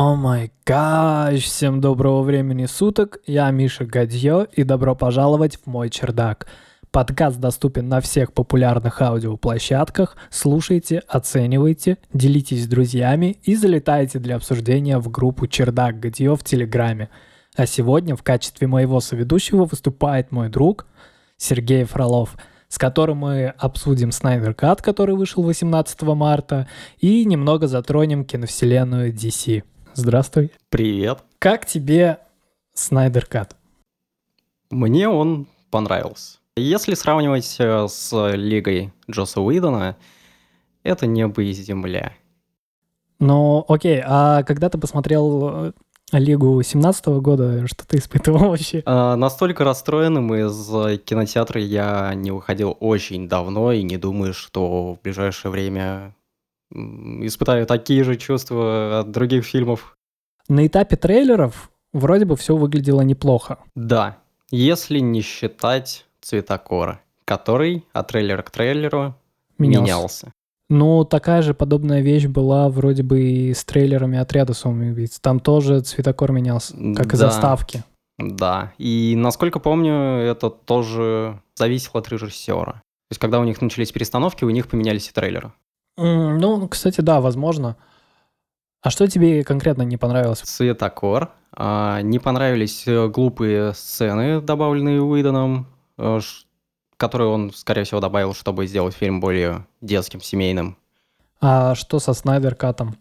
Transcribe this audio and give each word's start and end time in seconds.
О 0.00 0.14
май 0.14 0.52
гаш, 0.64 1.42
всем 1.42 1.80
доброго 1.80 2.22
времени 2.22 2.66
суток, 2.66 3.18
я 3.26 3.50
Миша 3.50 3.84
Гадье 3.84 4.46
и 4.52 4.62
добро 4.62 4.94
пожаловать 4.94 5.56
в 5.56 5.66
мой 5.66 5.90
чердак. 5.90 6.46
Подкаст 6.92 7.40
доступен 7.40 7.88
на 7.88 8.00
всех 8.00 8.32
популярных 8.32 9.02
аудиоплощадках, 9.02 10.16
слушайте, 10.30 11.02
оценивайте, 11.08 11.98
делитесь 12.12 12.62
с 12.62 12.68
друзьями 12.68 13.40
и 13.42 13.56
залетайте 13.56 14.20
для 14.20 14.36
обсуждения 14.36 14.98
в 14.98 15.10
группу 15.10 15.48
«Чердак 15.48 15.98
Гадье» 15.98 16.36
в 16.36 16.44
Телеграме. 16.44 17.08
А 17.56 17.66
сегодня 17.66 18.14
в 18.14 18.22
качестве 18.22 18.68
моего 18.68 19.00
соведущего 19.00 19.64
выступает 19.64 20.30
мой 20.30 20.48
друг 20.48 20.86
Сергей 21.38 21.82
Фролов– 21.82 22.36
с 22.68 22.76
которым 22.76 23.18
мы 23.18 23.46
обсудим 23.46 24.12
Снайдер 24.12 24.54
Кат, 24.54 24.82
который 24.82 25.16
вышел 25.16 25.42
18 25.42 26.02
марта, 26.02 26.68
и 26.98 27.24
немного 27.24 27.66
затронем 27.66 28.26
киновселенную 28.26 29.12
DC. 29.12 29.64
Здравствуй. 29.98 30.52
Привет. 30.68 31.24
Как 31.40 31.66
тебе 31.66 32.20
Снайдер 32.72 33.26
Кат? 33.26 33.56
Мне 34.70 35.08
он 35.08 35.48
понравился. 35.72 36.38
Если 36.56 36.94
сравнивать 36.94 37.56
э, 37.58 37.88
с 37.88 38.32
Лигой 38.36 38.92
Джоса 39.10 39.40
Уидона, 39.40 39.96
это 40.84 41.08
небо 41.08 41.42
и 41.42 41.52
земля. 41.52 42.12
Ну, 43.18 43.64
окей, 43.66 44.00
а 44.06 44.44
когда 44.44 44.68
ты 44.68 44.78
посмотрел 44.78 45.50
э, 45.50 45.72
Лигу 46.12 46.62
17 46.62 47.06
года, 47.20 47.66
что 47.66 47.84
ты 47.84 47.96
испытывал 47.98 48.38
вообще? 48.50 48.84
А, 48.86 49.16
настолько 49.16 49.64
расстроенным 49.64 50.32
из 50.32 51.00
кинотеатра 51.00 51.60
я 51.60 52.14
не 52.14 52.30
выходил 52.30 52.76
очень 52.78 53.28
давно 53.28 53.72
и 53.72 53.82
не 53.82 53.96
думаю, 53.96 54.32
что 54.32 54.94
в 54.94 55.02
ближайшее 55.02 55.50
время 55.50 56.14
испытаю 56.70 57.66
такие 57.66 58.04
же 58.04 58.16
чувства 58.16 59.00
от 59.00 59.10
других 59.10 59.44
фильмов. 59.44 59.97
На 60.48 60.66
этапе 60.66 60.96
трейлеров 60.96 61.70
вроде 61.92 62.24
бы 62.24 62.36
все 62.36 62.56
выглядело 62.56 63.02
неплохо. 63.02 63.58
Да, 63.74 64.18
если 64.50 64.98
не 64.98 65.20
считать 65.20 66.06
цветокора, 66.20 67.00
который 67.24 67.84
от 67.92 68.08
трейлера 68.08 68.42
к 68.42 68.50
трейлеру 68.50 69.14
менялся. 69.58 69.82
менялся. 69.82 70.32
Ну, 70.70 71.04
такая 71.04 71.40
же 71.42 71.54
подобная 71.54 72.02
вещь 72.02 72.26
была 72.26 72.68
вроде 72.68 73.02
бы 73.02 73.20
и 73.22 73.54
с 73.54 73.64
трейлерами 73.64 74.18
«Отряда 74.18 74.52
самоубийц». 74.52 75.18
Там 75.18 75.40
тоже 75.40 75.80
цветокор 75.80 76.32
менялся, 76.32 76.74
как 76.94 77.06
да. 77.08 77.14
и 77.14 77.16
заставки. 77.16 77.84
Да, 78.18 78.72
и 78.78 79.14
насколько 79.16 79.60
помню, 79.60 79.94
это 79.94 80.50
тоже 80.50 81.40
зависело 81.54 82.00
от 82.00 82.08
режиссера. 82.08 82.72
То 82.72 83.12
есть, 83.12 83.20
когда 83.20 83.40
у 83.40 83.44
них 83.44 83.62
начались 83.62 83.92
перестановки, 83.92 84.44
у 84.44 84.50
них 84.50 84.68
поменялись 84.68 85.08
и 85.08 85.12
трейлеры. 85.12 85.52
Mm, 85.98 86.38
ну, 86.38 86.68
кстати, 86.68 87.00
да, 87.00 87.20
возможно. 87.20 87.76
А 88.80 88.90
что 88.90 89.08
тебе 89.08 89.42
конкретно 89.42 89.82
не 89.82 89.96
понравилось? 89.96 90.40
Цветокор. 90.40 91.30
А, 91.52 92.00
не 92.02 92.18
понравились 92.18 92.86
э, 92.86 93.08
глупые 93.08 93.74
сцены, 93.74 94.40
добавленные 94.40 95.02
Уидоном, 95.02 95.66
э, 95.96 96.20
который 96.96 97.26
он, 97.26 97.52
скорее 97.52 97.84
всего, 97.84 98.00
добавил, 98.00 98.34
чтобы 98.34 98.66
сделать 98.66 98.94
фильм 98.94 99.20
более 99.20 99.66
детским, 99.80 100.20
семейным. 100.20 100.76
А 101.40 101.74
что 101.74 101.98
со 101.98 102.12
Снайдер 102.12 102.54
Катом? 102.54 102.96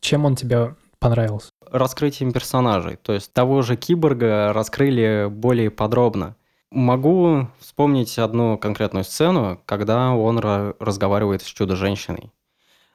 Чем 0.00 0.24
он 0.24 0.36
тебе 0.36 0.74
понравился? 0.98 1.50
Раскрытием 1.70 2.32
персонажей. 2.32 2.96
То 2.96 3.12
есть 3.12 3.32
того 3.32 3.62
же 3.62 3.76
Киборга 3.76 4.52
раскрыли 4.52 5.28
более 5.30 5.70
подробно. 5.70 6.36
Могу 6.70 7.48
вспомнить 7.60 8.18
одну 8.18 8.58
конкретную 8.58 9.04
сцену, 9.04 9.58
когда 9.64 10.12
он 10.12 10.38
разговаривает 10.38 11.42
с 11.42 11.46
Чудо-женщиной. 11.46 12.30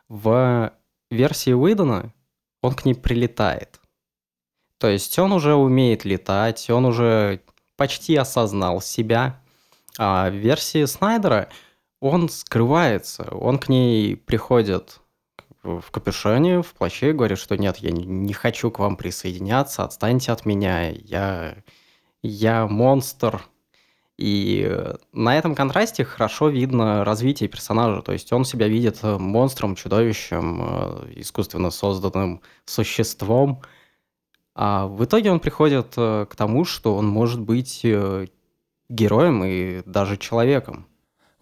В 0.10 0.72
версии 1.12 1.52
Уидона 1.52 2.14
он 2.62 2.74
к 2.74 2.86
ней 2.86 2.96
прилетает. 2.96 3.80
То 4.78 4.88
есть 4.88 5.18
он 5.20 5.32
уже 5.32 5.54
умеет 5.56 6.06
летать, 6.06 6.70
он 6.70 6.86
уже 6.86 7.42
почти 7.76 8.16
осознал 8.16 8.82
себя, 8.82 9.42
а 9.98 10.30
в 10.30 10.34
версии 10.34 10.86
Снайдера 10.86 11.50
он 12.00 12.30
скрывается, 12.30 13.24
он 13.36 13.60
к 13.60 13.70
ней 13.70 14.18
приходит 14.18 15.00
в 15.64 15.84
капюшоне, 15.92 16.62
в 16.62 16.74
плаще, 16.74 17.12
и 17.12 17.14
говорит, 17.14 17.38
что 17.38 17.56
нет, 17.56 17.78
я 17.78 17.92
не 17.92 18.34
хочу 18.34 18.70
к 18.72 18.80
вам 18.80 18.98
присоединяться, 18.98 19.84
отстаньте 19.84 20.32
от 20.32 20.46
меня, 20.46 20.90
я, 20.90 21.56
я 22.22 22.68
монстр. 22.68 23.42
И 24.26 24.74
на 25.12 25.38
этом 25.38 25.54
контрасте 25.54 26.06
хорошо 26.06 26.48
видно 26.48 27.04
развитие 27.04 27.50
персонажа, 27.50 28.02
то 28.02 28.14
есть 28.14 28.32
он 28.32 28.46
себя 28.46 28.70
видит 28.70 29.04
монстром, 29.04 29.76
чудовищем, 29.76 30.62
э, 30.62 31.12
искусственно 31.18 31.72
созданным 31.72 32.42
существом, 32.64 33.64
а 34.56 34.88
в 34.88 35.04
итоге 35.04 35.30
он 35.30 35.42
приходит 35.42 35.96
э, 35.98 36.26
к 36.30 36.38
тому, 36.38 36.64
что 36.64 36.96
он 36.96 37.06
может 37.06 37.42
быть 37.42 37.82
э, 37.84 38.28
героем 38.88 39.44
и 39.44 39.82
даже 39.86 40.16
человеком. 40.16 40.88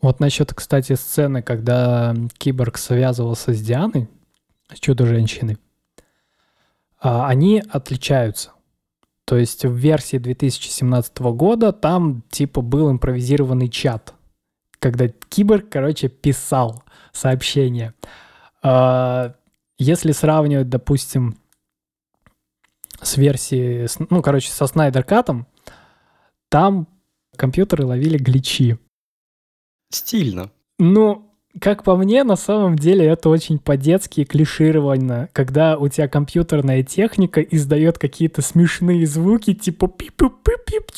Вот 0.01 0.19
насчет, 0.19 0.51
кстати, 0.51 0.93
сцены, 0.93 1.43
когда 1.43 2.15
Киборг 2.39 2.79
связывался 2.79 3.53
с 3.53 3.61
Дианой, 3.61 4.09
с 4.73 4.79
Чудо-женщиной, 4.79 5.59
а, 6.99 7.27
они 7.27 7.61
отличаются. 7.69 8.53
То 9.31 9.37
есть 9.37 9.63
в 9.63 9.73
версии 9.73 10.17
2017 10.17 11.17
года 11.19 11.71
там 11.71 12.21
типа 12.31 12.59
был 12.59 12.91
импровизированный 12.91 13.69
чат, 13.69 14.13
когда 14.77 15.07
Киборг, 15.07 15.69
короче, 15.69 16.09
писал 16.09 16.83
сообщение. 17.13 17.93
А, 18.61 19.33
если 19.79 20.11
сравнивать, 20.11 20.67
допустим, 20.67 21.37
с 23.01 23.15
версией, 23.15 23.87
ну, 24.09 24.21
короче, 24.21 24.51
со 24.51 24.67
Снайдер 24.67 25.05
Катом, 25.05 25.47
там 26.49 26.89
компьютеры 27.37 27.85
ловили 27.85 28.17
гличи. 28.17 28.77
Стильно. 29.91 30.51
Ну, 30.77 31.30
как 31.59 31.83
по 31.83 31.95
мне, 31.95 32.23
на 32.23 32.35
самом 32.35 32.77
деле 32.77 33.05
это 33.05 33.29
очень 33.29 33.59
по-детски 33.59 34.23
клишировано, 34.23 35.29
когда 35.33 35.77
у 35.77 35.87
тебя 35.89 36.07
компьютерная 36.07 36.83
техника 36.83 37.41
издает 37.41 37.97
какие-то 37.97 38.41
смешные 38.41 39.05
звуки, 39.05 39.53
типа 39.53 39.87
пип 39.87 40.15
пип 40.15 40.33
пип 40.43 40.65
пип 40.65 40.91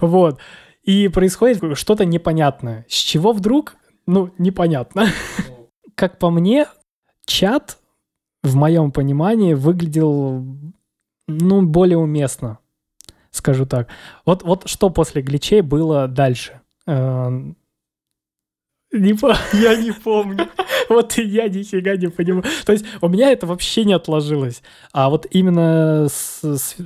вот. 0.00 0.38
И 0.84 1.08
происходит 1.08 1.76
что-то 1.76 2.04
непонятное. 2.04 2.86
С 2.88 2.94
чего 2.94 3.32
вдруг? 3.32 3.76
Ну, 4.06 4.30
непонятно. 4.38 5.06
Как 5.94 6.18
по 6.18 6.30
мне, 6.30 6.66
чат, 7.26 7.78
в 8.42 8.54
моем 8.54 8.92
понимании, 8.92 9.54
выглядел, 9.54 10.44
ну, 11.26 11.62
более 11.62 11.98
уместно 11.98 12.58
скажу 13.30 13.66
так. 13.66 13.88
Вот, 14.26 14.42
вот 14.42 14.68
что 14.68 14.90
после 14.90 15.22
гличей 15.22 15.62
было 15.62 16.06
дальше? 16.08 16.60
Не. 18.92 19.16
Я 19.60 19.76
не 19.76 19.92
помню. 19.92 20.48
Вот 20.88 21.18
и 21.18 21.22
я 21.22 21.48
нифига 21.48 21.96
не 21.96 22.08
понимаю. 22.08 22.44
То 22.64 22.72
есть 22.72 22.86
у 23.02 23.08
меня 23.08 23.30
это 23.30 23.46
вообще 23.46 23.84
не 23.84 23.92
отложилось. 23.92 24.62
А 24.92 25.10
вот 25.10 25.26
именно 25.30 26.06
с, 26.08 26.42
с... 26.42 26.76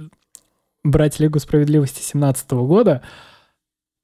брать 0.83 1.21
Лигу 1.21 1.39
справедливости 1.39 2.03
17 2.03 2.51
года, 2.51 3.03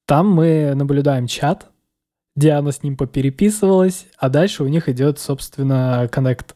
там 0.07 0.31
мы 0.31 0.75
наблюдаем 0.77 1.27
чат, 1.27 1.69
Диана 2.37 2.71
с 2.71 2.85
ним 2.85 2.97
попереписывалась, 2.97 4.07
а 4.17 4.29
дальше 4.29 4.63
у 4.63 4.69
них 4.69 4.89
идет, 4.89 5.19
собственно, 5.19 6.09
коннект. 6.11 6.55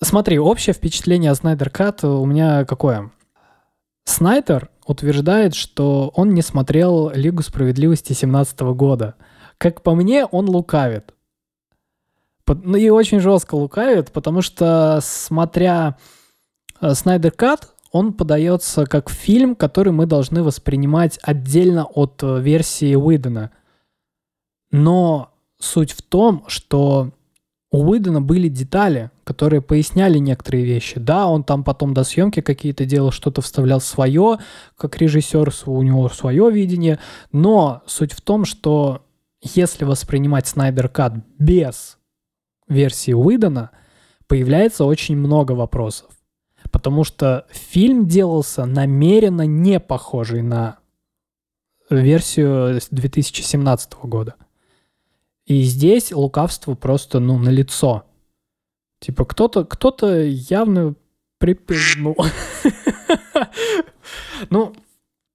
Смотри, 0.00 0.38
общее 0.38 0.74
впечатление 0.74 1.32
о 1.32 1.34
Снайдер 1.34 1.70
Кат 1.70 2.04
у 2.04 2.24
меня 2.24 2.64
какое? 2.64 3.10
Снайдер 4.04 4.70
утверждает, 4.86 5.56
что 5.56 6.12
он 6.14 6.32
не 6.34 6.42
смотрел 6.42 7.10
Лигу 7.10 7.42
справедливости 7.42 8.12
17 8.12 8.60
года. 8.60 9.16
Как 9.58 9.82
по 9.82 9.94
мне, 9.94 10.24
он 10.24 10.48
лукавит. 10.48 11.14
Ну 12.46 12.76
и 12.76 12.88
очень 12.90 13.20
жестко 13.20 13.54
лукавит, 13.54 14.12
потому 14.12 14.40
что, 14.40 15.00
смотря 15.02 15.96
э, 16.80 16.94
Снайдер 16.94 17.32
Кат, 17.32 17.72
он 17.90 18.12
подается 18.12 18.86
как 18.86 19.10
фильм, 19.10 19.56
который 19.56 19.92
мы 19.92 20.06
должны 20.06 20.42
воспринимать 20.42 21.18
отдельно 21.22 21.84
от 21.84 22.22
э, 22.22 22.40
версии 22.40 22.94
Уидона. 22.94 23.50
Но 24.70 25.30
суть 25.58 25.92
в 25.92 26.02
том, 26.02 26.44
что 26.46 27.10
у 27.72 27.90
Уидона 27.90 28.20
были 28.20 28.48
детали, 28.48 29.10
которые 29.24 29.60
поясняли 29.60 30.18
некоторые 30.18 30.64
вещи. 30.64 31.00
Да, 31.00 31.26
он 31.26 31.42
там 31.42 31.64
потом 31.64 31.94
до 31.94 32.04
съемки 32.04 32.40
какие-то 32.40 32.84
делал, 32.84 33.10
что-то 33.10 33.40
вставлял 33.40 33.80
свое, 33.80 34.38
как 34.76 34.98
режиссер, 34.98 35.52
у 35.66 35.82
него 35.82 36.08
свое 36.08 36.50
видение. 36.50 37.00
Но 37.32 37.82
суть 37.86 38.12
в 38.12 38.20
том, 38.20 38.44
что 38.44 39.05
если 39.42 39.84
воспринимать 39.84 40.46
Снайдер 40.46 40.88
Кат 40.88 41.14
без 41.38 41.98
версии 42.68 43.12
Уидона, 43.12 43.70
появляется 44.26 44.84
очень 44.84 45.16
много 45.16 45.52
вопросов. 45.52 46.10
Потому 46.70 47.04
что 47.04 47.46
фильм 47.50 48.06
делался 48.06 48.64
намеренно 48.64 49.46
не 49.46 49.78
похожий 49.78 50.42
на 50.42 50.78
версию 51.90 52.80
2017 52.90 53.94
года. 54.02 54.34
И 55.44 55.62
здесь 55.62 56.10
лукавство 56.10 56.74
просто, 56.74 57.20
ну, 57.20 57.38
на 57.38 57.50
лицо. 57.50 58.04
Типа 58.98 59.24
кто-то 59.24 59.64
кто 59.64 59.94
явно 60.10 60.94
припизнул. 61.38 62.16
Ну, 64.50 64.74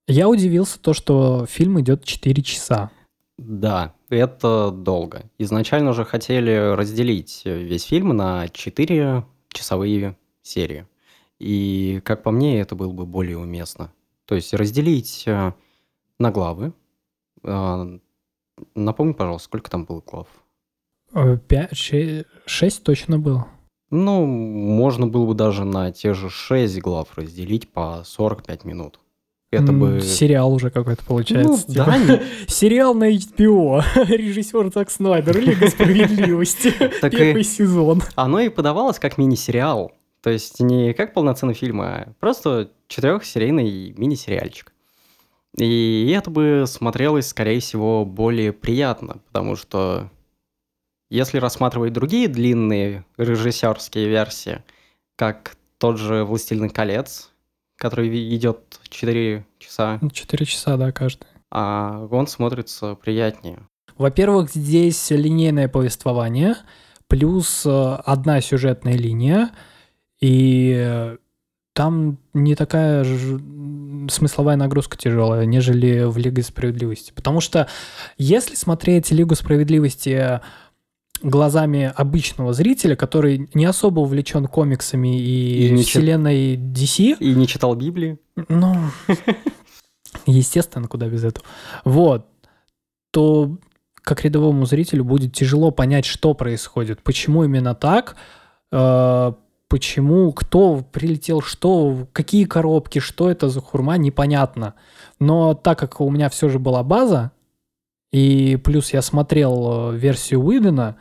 я 0.07 0.29
удивился 0.29 0.79
то, 0.79 0.93
что 0.93 1.45
фильм 1.47 1.81
идет 1.81 2.03
4 2.03 2.43
часа. 2.43 2.91
Да, 3.43 3.95
это 4.09 4.69
долго. 4.69 5.23
Изначально 5.39 5.89
уже 5.89 6.05
хотели 6.05 6.75
разделить 6.75 7.41
весь 7.43 7.85
фильм 7.85 8.09
на 8.09 8.47
4 8.47 9.25
часовые 9.49 10.15
серии. 10.43 10.85
И, 11.39 12.01
как 12.05 12.21
по 12.21 12.29
мне, 12.29 12.61
это 12.61 12.75
было 12.75 12.91
бы 12.93 13.07
более 13.07 13.39
уместно. 13.39 13.91
То 14.25 14.35
есть 14.35 14.53
разделить 14.53 15.23
э, 15.25 15.53
на 16.19 16.31
главы. 16.31 16.73
Э, 17.43 17.97
напомни, 18.75 19.13
пожалуйста, 19.13 19.45
сколько 19.45 19.71
там 19.71 19.85
было 19.85 20.03
глав? 20.05 20.27
Э, 21.13 21.37
пять, 21.37 21.75
шесть, 21.75 22.27
шесть 22.45 22.83
точно 22.83 23.17
было. 23.17 23.47
Ну, 23.89 24.23
можно 24.27 25.07
было 25.07 25.25
бы 25.25 25.33
даже 25.33 25.65
на 25.65 25.91
те 25.91 26.13
же 26.13 26.29
6 26.29 26.79
глав 26.79 27.17
разделить 27.17 27.71
по 27.71 28.03
45 28.05 28.65
минут. 28.65 28.99
Это 29.51 29.73
бы... 29.73 29.99
Сериал 29.99 30.53
уже 30.53 30.69
какой-то 30.71 31.03
получается. 31.03 31.65
Ну, 31.67 31.73
типа. 31.73 31.85
да. 31.85 32.21
Сериал 32.47 32.93
на 32.93 33.11
HBO. 33.11 33.83
Режиссер 34.07 34.71
Зак 34.73 34.89
Снайдер. 34.89 35.39
Лига 35.39 35.69
справедливости. 35.69 36.73
Первый 37.01 37.43
сезон. 37.43 38.01
Оно 38.15 38.39
и 38.39 38.47
подавалось 38.47 38.97
как 38.97 39.17
мини-сериал. 39.17 39.91
То 40.21 40.29
есть 40.29 40.61
не 40.61 40.93
как 40.93 41.13
полноценный 41.13 41.53
фильм, 41.53 41.81
а 41.81 42.13
просто 42.19 42.71
четырехсерийный 42.87 43.93
мини-сериальчик. 43.97 44.71
И 45.57 46.13
это 46.15 46.29
бы 46.29 46.63
смотрелось, 46.65 47.27
скорее 47.27 47.59
всего, 47.59 48.05
более 48.05 48.53
приятно, 48.53 49.17
потому 49.27 49.57
что 49.57 50.09
если 51.09 51.39
рассматривать 51.39 51.91
другие 51.91 52.29
длинные 52.29 53.03
режиссерские 53.17 54.07
версии, 54.07 54.63
как 55.17 55.57
тот 55.77 55.97
же 55.97 56.23
«Властелин 56.23 56.69
колец», 56.69 57.30
который 57.81 58.35
идет 58.35 58.79
4 58.89 59.43
часа. 59.57 59.99
4 60.13 60.45
часа, 60.45 60.77
да, 60.77 60.91
каждый. 60.91 61.25
А 61.49 62.07
он 62.11 62.27
смотрится 62.27 62.93
приятнее. 62.93 63.59
Во-первых, 63.97 64.51
здесь 64.51 65.09
линейное 65.09 65.67
повествование, 65.67 66.55
плюс 67.07 67.65
э, 67.65 67.95
одна 68.05 68.39
сюжетная 68.39 68.93
линия, 68.93 69.49
и 70.21 71.17
там 71.73 72.19
не 72.33 72.53
такая 72.53 73.03
смысловая 74.09 74.57
нагрузка 74.57 74.95
тяжелая, 74.95 75.45
нежели 75.45 76.03
в 76.03 76.17
Лиге 76.17 76.43
справедливости. 76.43 77.11
Потому 77.13 77.41
что 77.41 77.67
если 78.19 78.53
смотреть 78.53 79.09
Лигу 79.09 79.33
справедливости 79.33 80.39
глазами 81.21 81.91
обычного 81.95 82.53
зрителя, 82.53 82.95
который 82.95 83.49
не 83.53 83.65
особо 83.65 83.99
увлечен 84.01 84.47
комиксами 84.47 85.19
и, 85.19 85.67
и 85.67 85.75
вселенной 85.77 86.55
DC. 86.55 87.17
И 87.19 87.33
не 87.33 87.47
читал 87.47 87.75
Библии. 87.75 88.19
Ну, 88.49 88.75
естественно, 90.25 90.87
куда 90.87 91.07
без 91.07 91.23
этого. 91.23 91.45
Вот. 91.85 92.27
То 93.11 93.57
как 94.01 94.23
рядовому 94.23 94.65
зрителю 94.65 95.03
будет 95.03 95.33
тяжело 95.33 95.71
понять, 95.71 96.05
что 96.05 96.33
происходит, 96.33 97.03
почему 97.03 97.43
именно 97.43 97.75
так, 97.75 98.15
э, 98.71 99.33
почему, 99.67 100.33
кто 100.33 100.83
прилетел, 100.91 101.41
что, 101.41 102.07
какие 102.11 102.45
коробки, 102.45 102.99
что 102.99 103.29
это 103.29 103.49
за 103.49 103.61
хурма, 103.61 103.97
непонятно. 103.97 104.73
Но 105.19 105.53
так 105.53 105.77
как 105.77 106.01
у 106.01 106.09
меня 106.09 106.29
все 106.29 106.49
же 106.49 106.57
была 106.57 106.83
база, 106.83 107.31
и 108.11 108.57
плюс 108.57 108.91
я 108.91 109.01
смотрел 109.01 109.93
э, 109.93 109.97
версию 109.97 110.43
Уидена, 110.43 110.97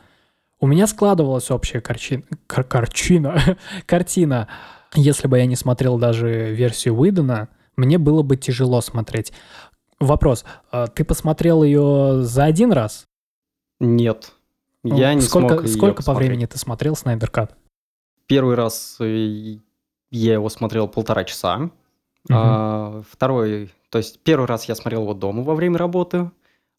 у 0.61 0.67
меня 0.67 0.87
складывалась 0.87 1.49
общая 1.51 1.81
картина, 1.81 2.23
кар 2.47 2.63
картина, 2.63 3.57
картина. 3.85 4.47
Если 4.93 5.27
бы 5.27 5.37
я 5.39 5.45
не 5.47 5.55
смотрел 5.55 5.97
даже 5.97 6.53
версию 6.53 6.95
Уидона, 6.95 7.49
мне 7.75 7.97
было 7.97 8.21
бы 8.21 8.37
тяжело 8.37 8.79
смотреть. 8.81 9.33
Вопрос, 9.99 10.45
а 10.71 10.87
ты 10.87 11.03
посмотрел 11.03 11.63
ее 11.63 12.21
за 12.21 12.45
один 12.45 12.71
раз? 12.71 13.05
Нет, 13.79 14.33
я 14.83 15.13
не 15.13 15.21
сколько, 15.21 15.59
смог 15.59 15.67
Сколько 15.67 16.03
по 16.03 16.13
времени 16.13 16.45
ты 16.45 16.57
смотрел 16.57 16.95
Снайдер 16.95 17.29
Кат? 17.29 17.55
Первый 18.27 18.55
раз 18.55 18.97
э, 18.99 19.57
я 20.11 20.33
его 20.33 20.49
смотрел 20.49 20.87
полтора 20.87 21.23
часа. 21.23 21.57
Угу. 21.57 22.33
А, 22.33 23.01
второй, 23.09 23.71
то 23.89 23.97
есть 23.97 24.19
первый 24.21 24.45
раз 24.45 24.65
я 24.65 24.75
смотрел 24.75 25.01
его 25.01 25.13
дома 25.13 25.43
во 25.43 25.55
время 25.55 25.77
работы. 25.77 26.31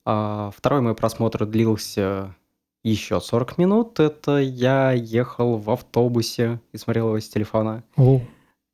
А 0.04 0.50
второй 0.56 0.80
мой 0.80 0.94
просмотр 0.94 1.46
длился 1.46 2.34
еще 2.82 3.20
40 3.20 3.58
минут. 3.58 4.00
Это 4.00 4.38
я 4.38 4.92
ехал 4.92 5.56
в 5.56 5.70
автобусе 5.70 6.60
и 6.72 6.78
смотрел 6.78 7.08
его 7.08 7.20
с 7.20 7.28
телефона. 7.28 7.84
О. 7.96 8.20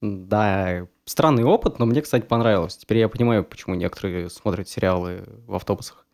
Да, 0.01 0.87
странный 1.05 1.45
опыт, 1.45 1.79
но 1.79 1.87
мне, 1.87 2.03
кстати, 2.03 2.25
понравилось. 2.25 2.77
Теперь 2.77 2.99
я 2.99 3.09
понимаю, 3.09 3.45
почему 3.45 3.75
некоторые 3.75 4.31
смотрят 4.31 4.69
сериалы 4.69 5.25
в 5.47 5.55
автобусах. 5.55 6.07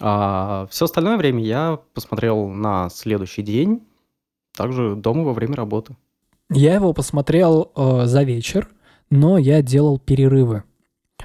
А 0.00 0.66
все 0.70 0.84
остальное 0.84 1.16
время 1.16 1.42
я 1.42 1.78
посмотрел 1.94 2.48
на 2.48 2.90
следующий 2.90 3.42
день, 3.42 3.82
также 4.54 4.94
дома 4.94 5.22
во 5.22 5.32
время 5.32 5.54
работы. 5.54 5.96
Я 6.50 6.74
его 6.74 6.92
посмотрел 6.92 7.72
э, 7.74 8.02
за 8.04 8.22
вечер, 8.22 8.68
но 9.08 9.38
я 9.38 9.62
делал 9.62 9.98
перерывы. 9.98 10.64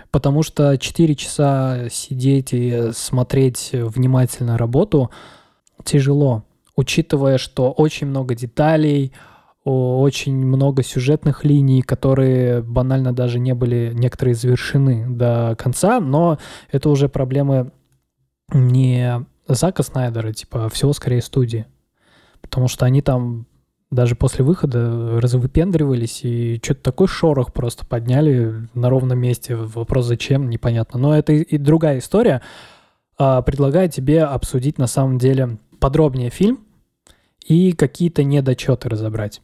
Потому 0.09 0.41
что 0.41 0.77
4 0.77 1.15
часа 1.15 1.89
сидеть 1.89 2.53
и 2.53 2.91
смотреть 2.93 3.71
внимательно 3.73 4.57
работу– 4.57 5.09
тяжело, 5.83 6.43
учитывая, 6.75 7.37
что 7.37 7.71
очень 7.71 8.07
много 8.07 8.35
деталей, 8.35 9.13
очень 9.63 10.35
много 10.35 10.83
сюжетных 10.83 11.43
линий, 11.43 11.81
которые 11.81 12.61
банально 12.61 13.13
даже 13.13 13.39
не 13.39 13.53
были 13.53 13.91
некоторые 13.93 14.33
завершены 14.33 15.07
до 15.07 15.55
конца, 15.57 15.99
но 15.99 16.39
это 16.71 16.89
уже 16.89 17.09
проблемы 17.09 17.71
не 18.51 19.25
Зака 19.47 19.83
Снайдера, 19.83 20.33
типа, 20.33 20.65
а 20.65 20.69
всего 20.69 20.93
скорее 20.93 21.21
студии. 21.21 21.65
Потому 22.41 22.67
что 22.67 22.85
они 22.85 23.01
там 23.01 23.45
даже 23.91 24.15
после 24.15 24.43
выхода 24.43 25.19
развыпендривались 25.19 26.23
и 26.23 26.59
что-то 26.63 26.81
такой 26.81 27.07
шорох 27.07 27.53
просто 27.53 27.85
подняли 27.85 28.67
на 28.73 28.89
ровном 28.89 29.19
месте. 29.19 29.55
Вопрос 29.55 30.05
зачем, 30.05 30.49
непонятно. 30.49 30.99
Но 30.99 31.15
это 31.15 31.33
и 31.33 31.57
другая 31.57 31.99
история. 31.99 32.41
А, 33.17 33.41
предлагаю 33.41 33.89
тебе 33.89 34.23
обсудить 34.23 34.77
на 34.77 34.87
самом 34.87 35.17
деле 35.17 35.57
подробнее 35.81 36.29
фильм 36.29 36.63
и 37.45 37.73
какие-то 37.73 38.23
недочеты 38.23 38.87
разобрать. 38.87 39.41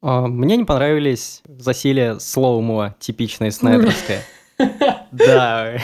А, 0.00 0.26
мне 0.26 0.56
не 0.56 0.64
понравились 0.64 1.42
засилие 1.46 2.18
slow-mo 2.20 2.94
типичное 2.98 3.50
снайдерское. 3.50 4.22
Да. 5.12 5.76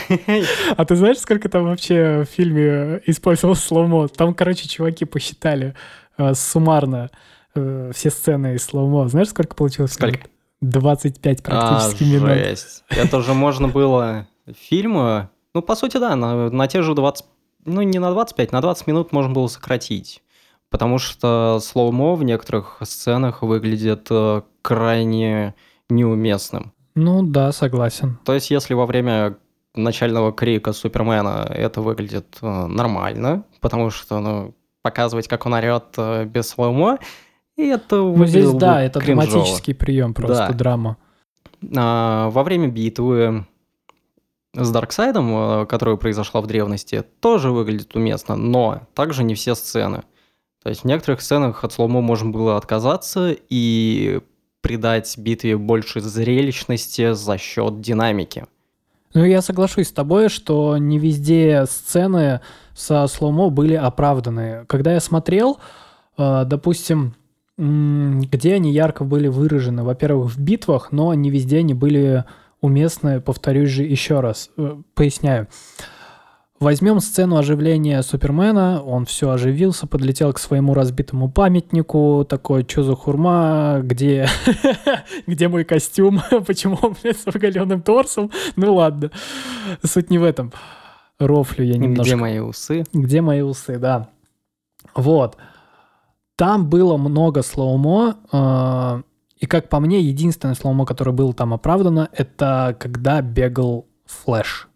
А 0.78 0.84
ты 0.86 0.96
знаешь, 0.96 1.18
сколько 1.18 1.50
там 1.50 1.64
вообще 1.64 2.22
в 2.22 2.24
фильме 2.24 3.02
использовалось 3.04 3.62
slow-mo? 3.62 4.08
Там, 4.08 4.32
короче, 4.32 4.66
чуваки 4.66 5.04
посчитали 5.04 5.74
э, 6.16 6.32
суммарно 6.32 7.10
э, 7.54 7.90
все 7.94 8.08
сцены 8.08 8.54
из 8.54 8.64
slow-mo. 8.64 9.08
Знаешь, 9.08 9.28
сколько 9.28 9.54
получилось? 9.54 9.92
Сколько? 9.92 10.20
25 10.62 11.42
практически 11.42 12.04
а, 12.04 12.06
минут. 12.06 12.28
Жесть. 12.30 12.84
Это 12.88 13.20
же 13.20 13.34
можно 13.34 13.68
было 13.68 14.26
фильма, 14.58 15.30
ну, 15.54 15.60
по 15.60 15.76
сути, 15.76 15.98
да, 15.98 16.16
на, 16.16 16.48
на 16.48 16.66
те 16.66 16.80
же 16.80 16.94
20, 16.94 17.26
ну, 17.64 17.82
не 17.82 17.98
на 17.98 18.10
25, 18.10 18.52
на 18.52 18.60
20 18.60 18.86
минут 18.86 19.12
можно 19.12 19.32
было 19.32 19.46
сократить. 19.46 20.22
Потому 20.70 20.98
что 20.98 21.58
slow-mo 21.60 22.14
в 22.14 22.24
некоторых 22.24 22.78
сценах 22.82 23.42
выглядит 23.42 24.06
э, 24.10 24.42
крайне 24.62 25.54
неуместным. 25.90 26.72
Ну 26.94 27.22
да, 27.22 27.52
согласен. 27.52 28.18
То 28.24 28.32
есть, 28.32 28.50
если 28.50 28.74
во 28.74 28.86
время 28.86 29.36
начального 29.74 30.32
крика 30.32 30.72
Супермена 30.72 31.46
это 31.50 31.80
выглядит 31.80 32.38
э, 32.40 32.66
нормально, 32.66 33.44
потому 33.60 33.90
что, 33.90 34.20
ну, 34.20 34.54
показывать, 34.82 35.28
как 35.28 35.46
он 35.46 35.54
орет 35.54 35.94
э, 35.98 36.24
без 36.24 36.48
slow-mo, 36.48 36.98
и 37.56 37.66
это 37.66 37.96
ну, 37.96 38.24
здесь, 38.24 38.50
да, 38.52 38.82
это 38.82 38.98
кринжово. 39.00 39.30
драматический 39.30 39.74
прием, 39.74 40.14
просто 40.14 40.48
да. 40.48 40.52
драма. 40.54 40.96
А, 41.76 42.30
во 42.30 42.42
время 42.42 42.68
битвы 42.68 43.46
с 44.54 44.70
Дарксайдом, 44.70 45.62
э, 45.62 45.66
которая 45.66 45.96
произошла 45.96 46.40
в 46.40 46.46
древности, 46.46 47.04
тоже 47.20 47.50
выглядит 47.50 47.94
уместно, 47.96 48.36
но 48.36 48.82
также 48.94 49.24
не 49.24 49.34
все 49.34 49.54
сцены. 49.54 50.02
То 50.62 50.68
есть 50.68 50.82
в 50.82 50.84
некоторых 50.84 51.20
сценах 51.22 51.64
от 51.64 51.72
slow-mo 51.72 52.00
можно 52.00 52.30
было 52.30 52.56
отказаться 52.56 53.34
и 53.48 54.20
придать 54.60 55.18
битве 55.18 55.56
больше 55.56 56.00
зрелищности 56.00 57.14
за 57.14 57.36
счет 57.36 57.80
динамики. 57.80 58.46
Ну, 59.14 59.24
я 59.24 59.42
соглашусь 59.42 59.88
с 59.88 59.92
тобой, 59.92 60.28
что 60.28 60.78
не 60.78 60.98
везде 60.98 61.64
сцены 61.66 62.40
со 62.74 63.06
слоумо 63.08 63.50
были 63.50 63.74
оправданы. 63.74 64.64
Когда 64.68 64.92
я 64.92 65.00
смотрел, 65.00 65.58
э, 66.16 66.44
допустим, 66.46 67.14
где 67.58 68.54
они 68.54 68.72
ярко 68.72 69.04
были 69.04 69.28
выражены, 69.28 69.84
во-первых, 69.84 70.32
в 70.32 70.40
битвах, 70.40 70.90
но 70.90 71.12
не 71.14 71.30
везде 71.30 71.58
они 71.58 71.74
были 71.74 72.24
уместно, 72.62 73.20
повторюсь 73.20 73.68
же 73.68 73.82
еще 73.82 74.20
раз, 74.20 74.50
э, 74.56 74.76
поясняю. 74.94 75.48
Возьмем 76.62 77.00
сцену 77.00 77.38
оживления 77.38 78.00
Супермена. 78.02 78.84
Он 78.84 79.04
все 79.04 79.30
оживился, 79.30 79.88
подлетел 79.88 80.32
к 80.32 80.38
своему 80.38 80.74
разбитому 80.74 81.28
памятнику. 81.28 82.24
Такой, 82.28 82.64
что 82.68 82.84
за 82.84 82.94
хурма? 82.94 83.80
Где, 83.82 84.28
где 85.26 85.48
мой 85.48 85.64
костюм? 85.64 86.22
Почему 86.46 86.78
он, 86.80 86.94
блядь, 87.02 87.18
с 87.18 87.26
оголенным 87.26 87.82
торсом? 87.82 88.30
Ну 88.54 88.76
ладно, 88.76 89.10
суть 89.84 90.08
не 90.08 90.18
в 90.18 90.24
этом. 90.24 90.52
Рофлю 91.18 91.64
я 91.64 91.76
немножко. 91.76 92.04
Где 92.04 92.14
мои 92.14 92.38
усы? 92.38 92.84
Где 92.92 93.20
мои 93.22 93.40
усы, 93.40 93.78
да. 93.78 94.08
Вот. 94.94 95.36
Там 96.36 96.70
было 96.70 96.96
много 96.96 97.42
slow-mo, 97.42 98.18
э, 98.32 99.02
и 99.42 99.46
как 99.46 99.68
по 99.68 99.80
мне, 99.80 100.00
единственное 100.00 100.54
slow-mo, 100.54 100.86
которое 100.86 101.10
было 101.10 101.32
там 101.34 101.52
оправдано, 101.52 102.08
это 102.12 102.76
когда 102.78 103.20
бегал 103.20 103.88
Флэш. 104.06 104.68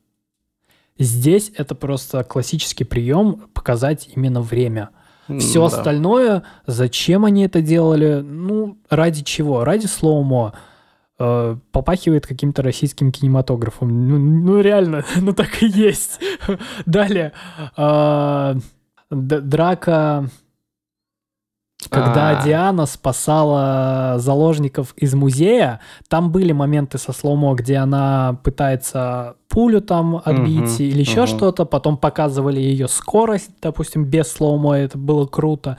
Здесь 0.98 1.52
это 1.56 1.76
просто 1.76 2.24
классический 2.24 2.82
прием 2.82 3.48
показать 3.54 4.08
именно 4.16 4.40
время. 4.40 4.90
Все 5.38 5.60
да. 5.60 5.66
остальное, 5.66 6.42
зачем 6.66 7.24
они 7.24 7.44
это 7.44 7.62
делали? 7.62 8.20
Ну, 8.24 8.76
ради 8.90 9.22
чего? 9.22 9.62
Ради 9.62 9.86
slow-mo. 9.86 10.54
Э, 11.20 11.56
попахивает 11.70 12.26
каким-то 12.26 12.62
российским 12.62 13.12
кинематографом. 13.12 14.08
Ну, 14.08 14.18
ну, 14.18 14.60
реально, 14.60 15.04
ну 15.20 15.32
так 15.32 15.62
и 15.62 15.66
есть. 15.68 16.18
Далее. 16.86 17.32
э, 17.76 18.54
драка, 19.10 20.28
когда 21.90 22.38
А. 22.38 22.42
Диана 22.42 22.86
спасала 22.86 24.14
заложников 24.18 24.94
из 24.96 25.14
музея, 25.14 25.80
там 26.08 26.30
были 26.32 26.52
моменты 26.52 26.98
со 26.98 27.12
slow-mo, 27.12 27.54
где 27.54 27.76
она 27.76 28.38
пытается 28.42 29.36
пулю 29.48 29.80
там 29.80 30.16
отбить 30.24 30.78
Мгм, 30.78 30.82
или 30.82 31.00
еще 31.00 31.20
мгм. 31.22 31.26
что-то, 31.28 31.64
потом 31.64 31.96
показывали 31.96 32.60
ее 32.60 32.88
скорость, 32.88 33.50
допустим, 33.62 34.04
без 34.04 34.32
slow-mo, 34.32 34.74
это 34.78 34.98
было 34.98 35.26
круто. 35.26 35.78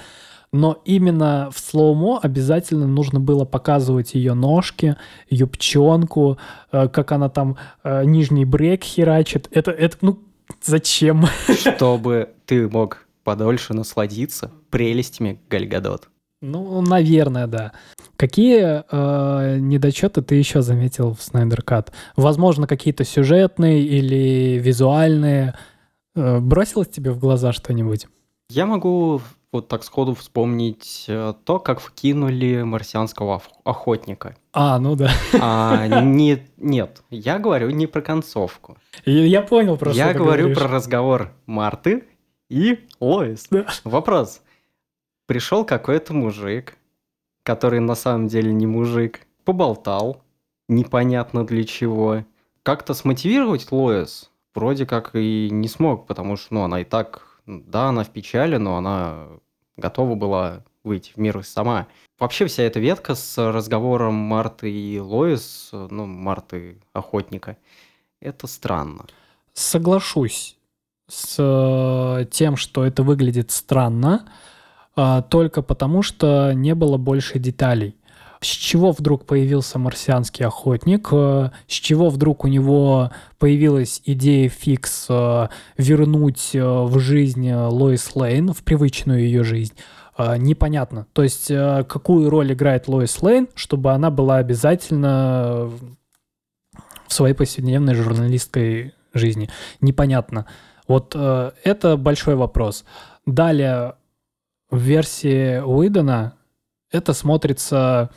Но 0.53 0.77
именно 0.85 1.49
в 1.53 1.59
слоумо 1.59 2.19
обязательно 2.23 2.87
нужно 2.87 3.19
было 3.19 3.43
показывать 3.43 4.13
ее 4.13 4.33
ножки, 4.33 4.95
юбчонку, 5.29 6.37
э, 6.71 6.87
как 6.87 7.11
она 7.11 7.27
там 7.27 7.57
э, 7.83 8.05
нижний 8.05 8.45
брейк 8.45 8.83
херачит. 8.83 9.49
Это, 9.51 9.71
это, 9.71 9.97
ну, 10.01 10.19
зачем? 10.63 11.25
Чтобы 11.49 12.29
ты 12.45 12.69
мог 12.69 13.06
подольше 13.27 13.73
насладиться 13.73 14.51
прелестями 14.69 15.41
Гальгадот. 15.49 16.07
Ну, 16.41 16.79
наверное, 16.79 17.45
да. 17.45 17.73
Какие 18.15 18.83
э, 18.89 19.57
недочеты 19.59 20.21
ты 20.21 20.35
еще 20.35 20.61
заметил 20.61 21.13
в 21.13 21.21
Снайдер 21.21 21.61
Кат? 21.61 21.91
Возможно, 22.15 22.67
какие-то 22.67 23.03
сюжетные 23.03 23.81
или 23.83 24.57
визуальные. 24.59 25.55
Э, 26.15 26.39
бросилось 26.39 26.87
тебе 26.87 27.11
в 27.11 27.19
глаза 27.19 27.51
что-нибудь? 27.51 28.07
Я 28.49 28.65
могу 28.65 29.19
вот 29.51 29.67
так 29.67 29.83
сходу 29.83 30.13
вспомнить 30.15 31.03
э, 31.09 31.33
то, 31.43 31.59
как 31.59 31.81
вкинули 31.81 32.61
марсианского 32.61 33.35
ох- 33.35 33.51
охотника. 33.65 34.37
А, 34.53 34.79
ну 34.79 34.95
да. 34.95 35.11
А, 35.41 35.85
не, 36.01 36.47
нет, 36.55 37.03
я 37.09 37.39
говорю 37.39 37.71
не 37.71 37.87
про 37.87 38.01
концовку. 38.01 38.77
Я 39.05 39.25
я 39.25 39.41
понял 39.41 39.75
про 39.75 39.89
что 39.91 39.97
я 39.99 40.13
говорю 40.13 40.43
говоришь. 40.43 40.57
про 40.57 40.67
разговор 40.69 41.33
Марты 41.45 42.05
и 42.49 42.87
Лоис. 42.99 43.47
Да. 43.49 43.67
Вопрос. 43.83 44.41
Пришел 45.25 45.65
какой-то 45.65 46.13
мужик, 46.13 46.77
который 47.43 47.79
на 47.79 47.95
самом 47.95 48.27
деле 48.27 48.53
не 48.53 48.65
мужик, 48.65 49.21
поболтал, 49.43 50.21
непонятно 50.67 51.45
для 51.45 51.63
чего. 51.63 52.23
Как-то 52.63 52.93
смотивировать 52.93 53.71
Лоис 53.71 54.31
вроде 54.53 54.85
как 54.85 55.15
и 55.15 55.49
не 55.51 55.67
смог, 55.67 56.07
потому 56.07 56.35
что, 56.35 56.53
ну, 56.55 56.63
она 56.63 56.81
и 56.81 56.83
так, 56.83 57.41
да, 57.45 57.89
она 57.89 58.03
в 58.03 58.09
печали, 58.09 58.57
но 58.57 58.77
она 58.77 59.27
готова 59.75 60.15
была 60.15 60.63
выйти 60.83 61.11
в 61.13 61.17
мир 61.17 61.43
сама. 61.43 61.87
Вообще 62.19 62.47
вся 62.47 62.63
эта 62.63 62.79
ветка 62.79 63.13
с 63.13 63.51
разговором 63.51 64.15
Марты 64.15 64.71
и 64.71 64.99
Лоис, 64.99 65.69
ну, 65.71 66.05
Марты 66.05 66.79
охотника, 66.93 67.57
это 68.19 68.47
странно. 68.47 69.05
Соглашусь 69.53 70.57
с 71.09 71.35
э, 71.39 72.25
тем, 72.31 72.57
что 72.57 72.85
это 72.85 73.03
выглядит 73.03 73.51
странно, 73.51 74.25
а, 74.95 75.21
только 75.21 75.61
потому, 75.61 76.01
что 76.01 76.51
не 76.53 76.75
было 76.75 76.97
больше 76.97 77.39
деталей. 77.39 77.95
С 78.41 78.47
чего 78.47 78.91
вдруг 78.91 79.25
появился 79.25 79.79
марсианский 79.79 80.45
охотник? 80.45 81.07
э, 81.11 81.49
С 81.67 81.73
чего 81.73 82.09
вдруг 82.09 82.43
у 82.43 82.47
него 82.47 83.11
появилась 83.39 84.01
идея 84.05 84.49
фикс 84.49 85.07
э, 85.09 85.47
вернуть 85.77 86.51
в 86.53 86.99
жизнь 86.99 87.51
Лоис 87.51 88.15
Лейн, 88.15 88.53
в 88.53 88.63
привычную 88.63 89.21
ее 89.21 89.43
жизнь? 89.43 89.73
Непонятно. 90.17 91.05
То 91.13 91.21
есть, 91.21 91.45
какую 91.47 92.31
роль 92.31 92.51
играет 92.51 92.87
Лоис 92.87 93.21
Лейн, 93.21 93.49
чтобы 93.53 93.91
она 93.91 94.09
была 94.09 94.37
обязательно 94.37 95.69
в 97.07 97.13
своей 97.13 97.35
повседневной 97.35 97.93
журналистской 97.93 98.95
жизни. 99.13 99.49
Непонятно. 99.79 100.47
Вот 100.87 101.13
э, 101.15 101.51
это 101.63 101.97
большой 101.97 102.35
вопрос. 102.35 102.85
Далее, 103.25 103.95
в 104.69 104.79
версии 104.79 105.59
Уидона 105.59 106.35
это 106.91 107.13
смотрится 107.13 108.09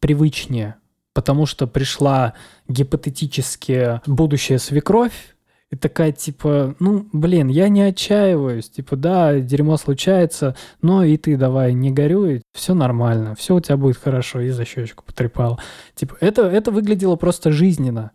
привычнее, 0.00 0.76
потому 1.12 1.46
что 1.46 1.66
пришла 1.66 2.34
гипотетически 2.68 4.00
будущая 4.06 4.58
свекровь, 4.58 5.34
и 5.70 5.76
такая, 5.76 6.12
типа, 6.12 6.76
ну, 6.78 7.06
блин, 7.12 7.48
я 7.48 7.68
не 7.68 7.82
отчаиваюсь. 7.82 8.70
Типа, 8.70 8.96
да, 8.96 9.38
дерьмо 9.38 9.76
случается, 9.76 10.56
но 10.80 11.04
и 11.04 11.18
ты 11.18 11.36
давай 11.36 11.74
не 11.74 11.90
горюй, 11.90 12.42
все 12.54 12.72
нормально, 12.72 13.34
все 13.34 13.54
у 13.54 13.60
тебя 13.60 13.76
будет 13.76 13.98
хорошо, 13.98 14.40
и 14.40 14.48
за 14.48 14.64
щечку 14.64 15.04
потрепал. 15.04 15.60
Типа, 15.94 16.16
это, 16.20 16.42
это 16.46 16.70
выглядело 16.70 17.16
просто 17.16 17.52
жизненно. 17.52 18.12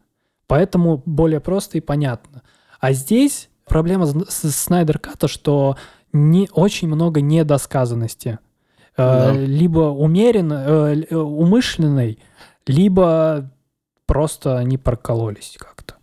Поэтому 0.48 1.04
более 1.06 1.40
просто 1.40 1.78
и 1.78 1.82
понятно. 1.82 2.42
А 2.80 2.92
здесь 2.92 3.50
проблема 3.74 4.06
с 4.06 4.51
Снайдер 4.51 5.00
Ката, 5.00 5.27
что 5.27 5.77
не, 6.13 6.48
очень 6.53 6.88
много 6.88 7.22
недосказанности. 7.22 8.38
Э, 8.96 8.98
Да. 8.98 9.32
Либо 9.34 9.89
умеренно, 9.89 10.63
э, 10.68 11.03
э, 11.10 11.15
умышленной, 11.15 12.20
либо 12.68 13.50
просто 14.06 14.60
они 14.60 14.77
прокололись 14.77 15.56
как-то. 15.58 15.96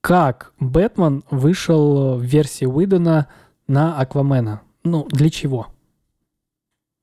Как 0.00 0.54
Бэтмен 0.60 1.22
вышел 1.30 2.16
в 2.16 2.22
версии 2.22 2.64
Уидона 2.64 3.28
на 3.68 3.98
Аквамена? 4.00 4.62
Ну, 4.82 5.06
для 5.10 5.28
чего? 5.28 5.66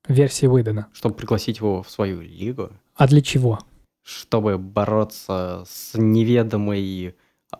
Версии 0.08 0.46
Уидона. 0.48 0.88
Чтобы 0.94 1.14
пригласить 1.14 1.58
его 1.58 1.84
в 1.84 1.90
свою 1.90 2.20
лигу, 2.22 2.70
А 2.96 3.06
для 3.06 3.22
чего? 3.22 3.60
чтобы 4.02 4.58
бороться 4.58 5.62
с 5.68 5.92
неведомой 5.96 7.14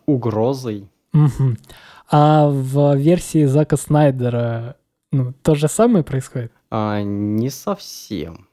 угрозой. 0.07 0.89
Мгм. 1.13 1.57
А 2.11 2.49
в 2.49 2.97
версии 2.97 3.45
Зака 3.45 3.77
Снайдера 3.77 4.77
ну, 5.13 5.33
то 5.43 5.55
же 5.55 5.69
самое 5.69 6.05
происходит? 6.05 6.53
А, 6.71 7.01
не 7.03 7.51
совсем. 7.51 8.47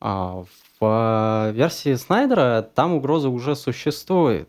А, 0.00 0.44
в 0.80 1.52
версии 1.52 1.94
Снайдера 1.94 2.62
там 2.74 2.94
угроза 2.94 3.28
уже 3.28 3.56
существует. 3.56 4.48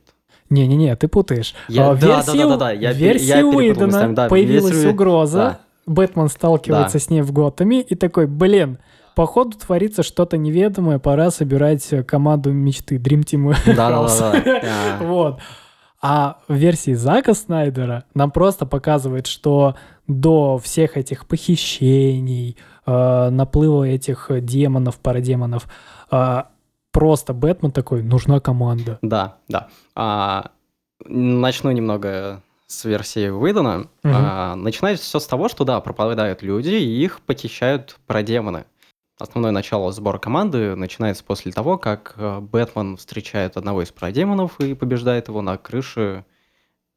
Не-не-не, 0.50 0.96
ты 0.96 1.08
путаешь. 1.08 1.53
Я- 1.67 1.91
А 1.91 1.96
да, 1.96 2.08
версии, 2.17 2.38
да, 2.38 2.48
да, 2.48 2.58
да, 2.58 2.72
я 2.72 2.91
в 2.91 2.98
пере- 2.98 3.08
версии 3.13 3.25
я 3.25 3.46
Уидона 3.46 3.86
местами, 3.88 4.13
да, 4.15 4.27
появилась 4.29 4.72
версии- 4.74 4.88
угроза, 4.88 5.38
Да. 5.38 5.60
Бэтмен 5.88 6.27
сталкивается 6.29 7.00
Да. 7.00 7.03
с 7.03 7.10
ней 7.10 7.22
в 7.22 7.32
Готэме 7.32 7.82
и 7.82 7.96
такой, 7.96 8.27
блин, 8.27 8.77
походу 9.15 9.58
творится 9.58 10.03
что-то 10.03 10.38
неведомое, 10.38 11.00
пора 11.00 11.32
собирать 11.32 11.91
э, 11.91 12.03
команду 12.03 12.51
мечты, 12.51 12.98
Dream 12.98 13.24
Team 13.24 13.51
House. 13.53 13.75
Да-да-да. 13.75 14.98
Вот. 15.01 15.39
А 16.01 16.38
в 16.48 16.54
версии 16.54 16.94
Зака 16.94 17.34
Снайдера 17.34 18.06
нам 18.13 18.32
просто 18.32 18.66
показывает, 18.66 19.25
что 19.27 19.75
до 20.08 20.58
всех 20.58 20.96
этих 20.96 21.27
похищений, 21.27 22.56
э, 22.86 23.30
наплыва 23.30 23.84
этих 23.84 24.30
демонов, 24.30 25.00
парадемонов, 25.00 25.68
э, 26.12 26.44
просто 26.92 27.34
Бэтмен 27.34 27.72
такой, 27.72 28.04
нужна 28.04 28.39
команда. 28.39 29.00
Да, 29.01 29.38
да. 29.48 29.68
А, 29.96 30.51
начну 31.06 31.72
немного 31.72 32.42
с 32.68 32.86
версии 32.86 33.30
Уидона. 33.30 33.88
Мгм. 34.04 34.16
А, 34.16 34.56
начинается 34.56 35.06
все 35.06 35.20
с 35.20 35.27
того, 35.27 35.50
что, 35.50 35.63
да, 35.63 35.80
пропадают 35.80 36.44
люди, 36.44 36.70
и 36.70 37.04
их 37.04 37.22
похищают 37.22 37.98
парадемоны. 38.08 38.66
Основное 39.19 39.51
начало 39.51 39.91
сбора 39.91 40.19
команды 40.19 40.75
начинается 40.75 41.24
после 41.24 41.51
того, 41.51 41.77
как 41.77 42.13
э, 42.17 42.39
Бэтмен 42.39 42.97
встречает 42.97 43.57
одного 43.57 43.81
из 43.81 43.91
парадемонов 43.91 44.59
и 44.59 44.75
побеждает 44.75 45.27
его 45.27 45.41
на 45.41 45.57
крыше 45.57 46.24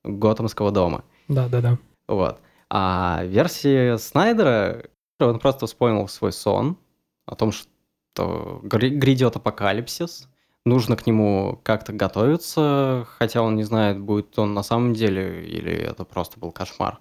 Готэмского 0.04 0.70
дома. 0.70 1.04
Да-да-да. 1.28 1.78
Вот. 2.08 2.40
А 2.68 3.20
в 3.22 3.26
версии 3.26 3.96
Снайдера 3.96 4.84
он 5.18 5.38
просто 5.38 5.66
вспомнил 5.66 6.08
свой 6.08 6.32
сон 6.32 6.76
о 7.24 7.36
том, 7.36 7.52
что 7.52 8.60
грядет 8.62 9.36
апокалипсис, 9.36 10.28
нужно 10.64 10.96
к 10.96 11.06
нему 11.06 11.60
как-то 11.62 11.92
готовиться, 11.92 13.06
хотя 13.18 13.42
он 13.42 13.56
не 13.56 13.62
знает, 13.62 13.98
будет 13.98 14.38
он 14.38 14.54
на 14.54 14.62
самом 14.62 14.94
деле 14.94 15.46
или 15.46 15.72
это 15.72 16.04
просто 16.04 16.38
был 16.38 16.52
кошмар. 16.52 16.98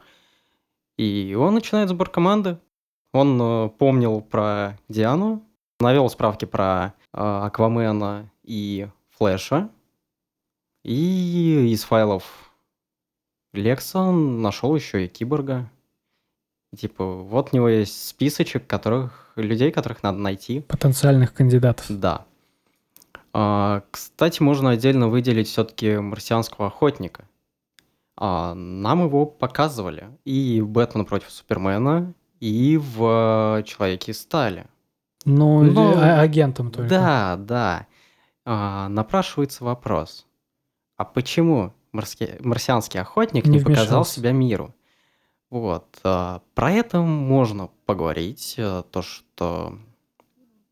И 0.98 1.36
он 1.38 1.54
начинает 1.54 1.90
сбор 1.90 2.10
команды. 2.10 2.58
Он 3.12 3.42
э, 3.42 3.70
помнил 3.70 4.22
про 4.22 4.78
Диану, 4.88 5.44
навел 5.80 6.10
справки 6.10 6.46
про 6.46 6.94
э, 7.14 7.18
Аквамена 7.20 8.30
и 8.44 8.88
Флэша, 9.18 9.70
и 10.84 11.72
из 11.72 11.84
файлов 11.84 12.52
Лекса 13.54 14.12
нашел 14.12 14.76
еще 14.76 15.06
и 15.06 15.08
Киборга. 15.08 15.70
Типа, 16.76 17.04
вот 17.04 17.50
у 17.52 17.56
него 17.56 17.68
есть 17.68 18.08
списочек 18.08 18.68
которых, 18.68 19.32
людей, 19.36 19.72
которых 19.72 20.04
надо 20.04 20.20
найти. 20.20 20.62
Потенциальных 20.62 21.34
кандидатов. 21.34 21.86
Да. 21.90 22.26
А, 23.34 23.84
кстати, 23.90 24.42
можно 24.42 24.72
отдельно 24.72 25.08
выделить 25.10 25.48
все-таки 25.48 25.98
марсианского 25.98 26.68
охотника. 26.68 27.28
А, 28.16 28.54
нам 28.54 29.06
его 29.06 29.26
показывали 29.26 30.10
и 30.26 30.62
«Бэтмен 30.62 31.06
против 31.06 31.32
Супермена», 31.32 32.14
и 32.40 32.78
в 32.78 33.64
«Человеке 33.66 34.12
из 34.12 34.22
стали». 34.22 34.66
Ну, 35.26 35.64
Но... 35.64 35.94
А, 35.98 36.22
агентом 36.22 36.72
только. 36.72 36.90
Да, 36.90 37.36
да. 37.38 37.88
А, 38.46 38.88
напрашивается 38.90 39.64
вопрос. 39.64 40.26
А 40.98 41.06
почему 41.06 41.74
марски... 41.92 42.38
марсианский 42.40 43.00
охотник 43.00 43.46
не, 43.46 43.58
не 43.58 43.64
показал 43.64 44.06
себя 44.06 44.32
миру? 44.32 44.74
Вот. 45.50 45.86
А, 46.04 46.42
про 46.56 46.72
это 46.72 47.02
можно 47.02 47.70
поговорить. 47.86 48.56
А, 48.58 48.84
то, 48.84 49.02
что 49.02 49.78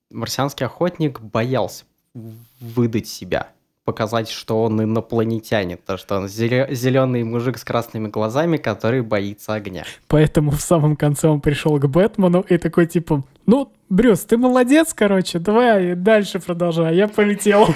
марсианский 0.09 0.65
охотник 0.65 1.19
боялся 1.19 1.85
выдать 2.59 3.07
себя, 3.07 3.51
показать, 3.87 4.29
что 4.29 4.63
он 4.63 4.83
инопланетянин, 4.83 5.77
то, 5.77 5.95
что 5.95 6.17
он 6.17 6.27
зеленый 6.27 7.23
мужик 7.23 7.57
с 7.57 7.63
красными 7.63 8.09
глазами, 8.09 8.57
который 8.57 9.01
боится 9.01 9.53
огня. 9.53 9.85
Поэтому 10.09 10.51
в 10.51 10.59
самом 10.59 10.97
конце 10.97 11.29
он 11.29 11.39
пришел 11.39 11.79
к 11.79 11.87
Бэтмену 11.87 12.41
и 12.41 12.57
такой 12.57 12.87
типа, 12.87 13.23
ну, 13.45 13.71
Брюс, 13.87 14.25
ты 14.25 14.37
молодец, 14.37 14.93
короче, 14.93 15.39
давай 15.39 15.95
дальше 15.95 16.39
продолжай, 16.39 16.97
я 16.97 17.07
полетел. 17.07 17.67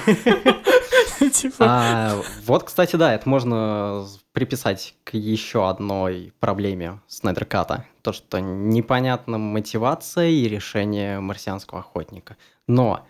Типа. 1.31 1.55
А, 1.59 2.21
вот, 2.45 2.63
кстати, 2.63 2.97
да, 2.97 3.13
это 3.13 3.29
можно 3.29 4.05
приписать 4.33 4.95
к 5.05 5.13
еще 5.13 5.69
одной 5.69 6.33
проблеме 6.41 6.99
Снайдерката. 7.07 7.85
То, 8.01 8.11
что 8.11 8.39
непонятна 8.39 9.37
мотивация 9.37 10.29
и 10.29 10.49
решение 10.49 11.21
марсианского 11.21 11.79
охотника. 11.81 12.35
Но 12.67 13.05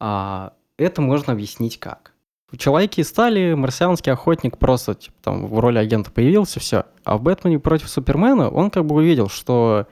а, 0.00 0.52
это 0.76 1.00
можно 1.00 1.32
объяснить 1.32 1.78
как. 1.78 2.11
В 2.52 2.58
«Человеке 2.58 3.02
стали» 3.02 3.54
марсианский 3.54 4.12
охотник 4.12 4.58
просто 4.58 4.94
типа, 4.94 5.16
там, 5.22 5.46
в 5.46 5.58
роли 5.58 5.78
агента 5.78 6.10
появился, 6.10 6.60
все. 6.60 6.84
А 7.02 7.16
в 7.16 7.22
«Бэтмене 7.22 7.58
против 7.58 7.88
Супермена» 7.88 8.50
он 8.50 8.70
как 8.70 8.84
бы 8.84 8.96
увидел, 8.96 9.30
что 9.30 9.86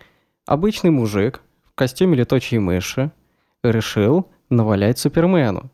обычный 0.47 0.91
мужик 0.91 1.41
в 1.65 1.75
костюме 1.75 2.19
летучей 2.19 2.59
мыши 2.59 3.13
решил 3.63 4.29
навалять 4.51 4.99
Супермену, 4.99 5.71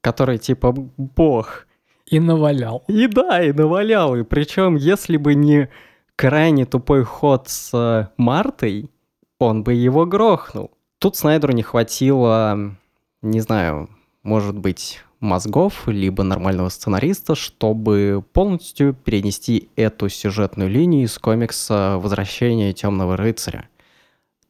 который 0.00 0.38
типа 0.38 0.72
бог. 0.72 1.68
И 2.06 2.18
навалял. 2.18 2.82
И 2.88 3.06
да, 3.06 3.40
и 3.44 3.52
навалял. 3.52 4.16
И 4.16 4.24
причем, 4.24 4.74
если 4.74 5.16
бы 5.16 5.36
не 5.36 5.70
крайне 6.16 6.66
тупой 6.66 7.04
ход 7.04 7.48
с 7.48 7.70
э, 7.72 8.08
Мартой, 8.16 8.90
он 9.38 9.62
бы 9.62 9.74
его 9.74 10.06
грохнул. 10.06 10.72
Тут 10.98 11.16
Снайдеру 11.16 11.52
не 11.52 11.62
хватило, 11.62 12.76
не 13.22 13.40
знаю, 13.40 13.90
может 14.24 14.58
быть, 14.58 15.04
мозгов, 15.24 15.88
либо 15.88 16.22
нормального 16.22 16.68
сценариста, 16.68 17.34
чтобы 17.34 18.24
полностью 18.32 18.94
перенести 18.94 19.70
эту 19.74 20.08
сюжетную 20.08 20.70
линию 20.70 21.04
из 21.04 21.18
комикса 21.18 21.98
«Возвращение 21.98 22.72
темного 22.72 23.16
рыцаря». 23.16 23.68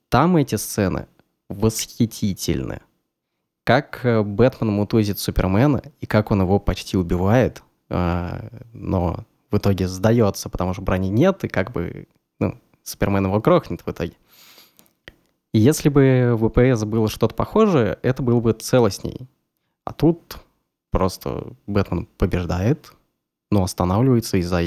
Там 0.09 0.37
эти 0.37 0.57
сцены 0.57 1.07
восхитительны. 1.49 2.81
Как 3.65 4.05
э, 4.05 4.23
Бэтмен 4.23 4.71
мутузит 4.71 5.19
Супермена 5.19 5.83
и 6.01 6.07
как 6.07 6.31
он 6.31 6.43
его 6.43 6.59
почти 6.59 6.97
убивает, 6.97 7.63
а, 7.89 8.49
но 8.73 9.25
в 9.51 9.57
итоге 9.57 9.89
сдается, 9.89 10.49
потому 10.49 10.75
что 10.75 10.83
брони 10.83 11.09
нет, 11.09 11.45
и 11.45 11.49
как 11.49 11.73
бы 11.73 12.07
ну, 12.39 12.59
Супермен 12.83 13.25
его 13.27 13.41
крохнет 13.41 13.87
в 13.87 13.91
итоге. 13.91 14.15
И 15.53 15.59
если 15.59 15.89
бы 15.89 16.35
в 16.37 16.49
ВПС 16.49 16.85
было 16.85 17.09
что-то 17.09 17.35
похожее, 17.35 17.99
это 18.03 18.23
было 18.23 18.41
бы 18.41 18.53
целостней. 18.53 19.29
А 19.85 19.93
тут 19.93 20.39
просто 20.95 21.43
Бэтмен 21.67 22.07
побеждает, 22.19 22.93
но 23.51 23.65
останавливается 23.65 24.37
из-за 24.37 24.63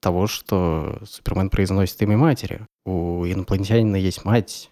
того, 0.00 0.26
что 0.26 0.98
Супермен 1.04 1.48
произносит 1.48 2.02
имя 2.02 2.18
матери. 2.18 2.66
У 2.84 3.24
инопланетянина 3.24 3.94
есть 3.94 4.24
мать. 4.24 4.70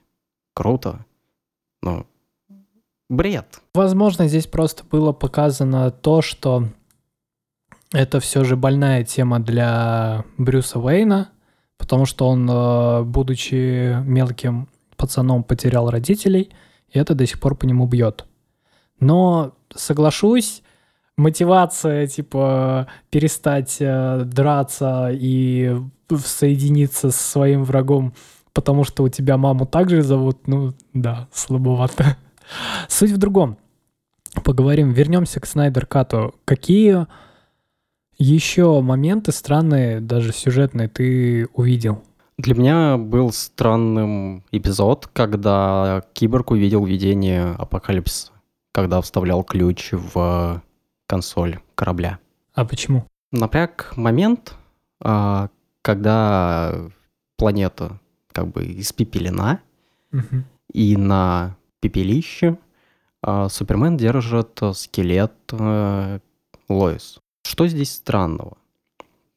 Круто. 0.55 1.07
Но 1.83 2.05
бред. 3.09 3.61
Возможно, 3.75 4.27
здесь 4.27 4.49
просто 4.49 4.83
было 4.85 5.13
показано 5.13 5.93
то, 5.93 6.21
что 6.21 6.65
это 7.93 8.19
все 8.19 8.43
же 8.43 8.57
больная 8.57 9.05
тема 9.05 9.39
для 9.39 10.25
Брюса 10.37 10.81
Уэйна, 10.81 11.31
потому 11.77 12.07
что 12.07 12.29
он, 12.29 12.51
э, 12.51 13.03
будучи 13.05 14.03
мелким 14.03 14.69
пацаном, 14.97 15.45
потерял 15.45 15.91
родителей, 15.91 16.51
и 16.89 16.99
это 16.99 17.15
до 17.15 17.25
сих 17.25 17.39
пор 17.39 17.55
по 17.55 17.67
нему 17.67 17.87
бьет. 17.87 18.27
Но 18.99 19.55
соглашусь, 19.73 20.65
мотивация, 21.19 22.07
типа, 22.07 22.87
перестать 23.11 23.77
э, 23.81 24.23
драться 24.25 25.11
и 25.13 25.77
соединиться 26.25 27.11
со 27.11 27.23
своим 27.23 27.65
врагом, 27.65 28.15
потому 28.55 28.85
что 28.85 29.03
у 29.03 29.09
тебя 29.09 29.37
маму 29.37 29.67
также 29.67 30.03
зовут, 30.03 30.47
ну, 30.47 30.73
да, 30.95 31.29
слабовато. 31.33 32.17
Суть 32.89 33.11
в 33.11 33.19
другом. 33.19 33.59
Поговорим, 34.45 34.93
вернемся 34.93 35.41
к 35.41 35.47
Снайдер 35.47 35.85
Кату. 35.87 36.35
Какие 36.45 37.07
еще 38.17 38.81
моменты 38.81 39.33
странные, 39.33 40.01
даже 40.01 40.33
сюжетные, 40.33 40.89
ты 40.89 41.49
увидел? 41.53 42.03
Для 42.39 42.55
меня 42.55 42.97
был 42.97 43.33
странным 43.33 44.45
эпизод, 44.53 45.09
когда 45.13 46.05
Киборг 46.13 46.53
увидел 46.53 46.85
видение 46.85 47.55
апокалипсиса 47.59 48.33
когда 48.79 49.01
вставлял 49.01 49.43
ключ 49.43 49.89
в 49.91 50.63
консоль 51.09 51.59
корабля. 51.75 52.21
А 52.55 52.65
почему? 52.65 53.09
Напряг 53.33 53.97
момент, 53.97 54.55
а, 55.01 55.49
когда 55.83 56.75
планета 57.37 57.99
как 58.33 58.49
бы 58.49 58.65
испепелена, 58.81 59.61
угу. 60.13 60.45
и 60.73 60.97
на 60.97 61.57
пепелище 61.81 62.59
а, 63.23 63.49
Супермен 63.49 63.97
держит 63.97 64.61
скелет 64.75 65.33
э, 65.53 66.21
Лоис. 66.69 67.19
Что 67.43 67.67
здесь 67.67 67.93
странного? 67.95 68.59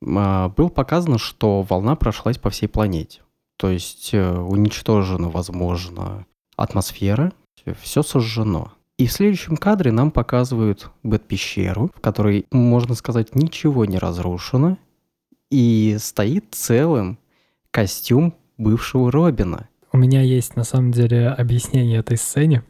А, 0.06 0.50
было 0.50 0.70
показано, 0.70 1.18
что 1.18 1.62
волна 1.64 1.96
прошлась 1.96 2.38
по 2.38 2.50
всей 2.50 2.68
планете. 2.68 3.22
То 3.58 3.70
есть 3.70 4.14
э, 4.14 4.40
уничтожена, 4.40 5.30
возможно, 5.30 6.26
атмосфера, 6.56 7.34
все 7.80 8.04
сожжено. 8.04 8.74
И 9.02 9.08
в 9.08 9.12
следующем 9.12 9.58
кадре 9.58 9.92
нам 9.92 10.12
показывают 10.12 10.92
бэт-пещеру, 11.02 11.90
в 11.96 12.02
которой, 12.02 12.46
можно 12.52 12.94
сказать, 12.94 13.34
ничего 13.34 13.86
не 13.86 13.98
разрушено, 13.98 14.78
и 15.50 15.98
стоит 16.00 16.46
целым 16.52 17.18
костюм 17.72 18.36
бывшего 18.60 19.12
Робина. 19.12 19.70
У 19.92 19.98
меня 19.98 20.22
есть, 20.22 20.56
на 20.56 20.64
самом 20.64 20.92
деле, 20.92 21.30
объяснение 21.30 21.98
этой 21.98 22.16
сцене. 22.16 22.64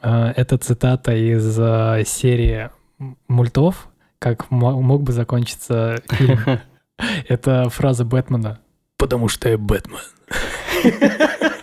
А, 0.00 0.32
это 0.36 0.56
цитата 0.56 1.12
из 1.16 1.58
а, 1.58 2.04
серии 2.04 2.70
мультов, 3.26 3.88
как 4.20 4.52
мог 4.52 5.02
бы 5.02 5.10
закончиться 5.10 6.00
фильм. 6.10 6.38
Это 7.28 7.68
фраза 7.70 8.04
Бэтмена. 8.04 8.60
«Потому 8.98 9.26
что 9.26 9.48
я 9.48 9.58
Бэтмен». 9.58 9.98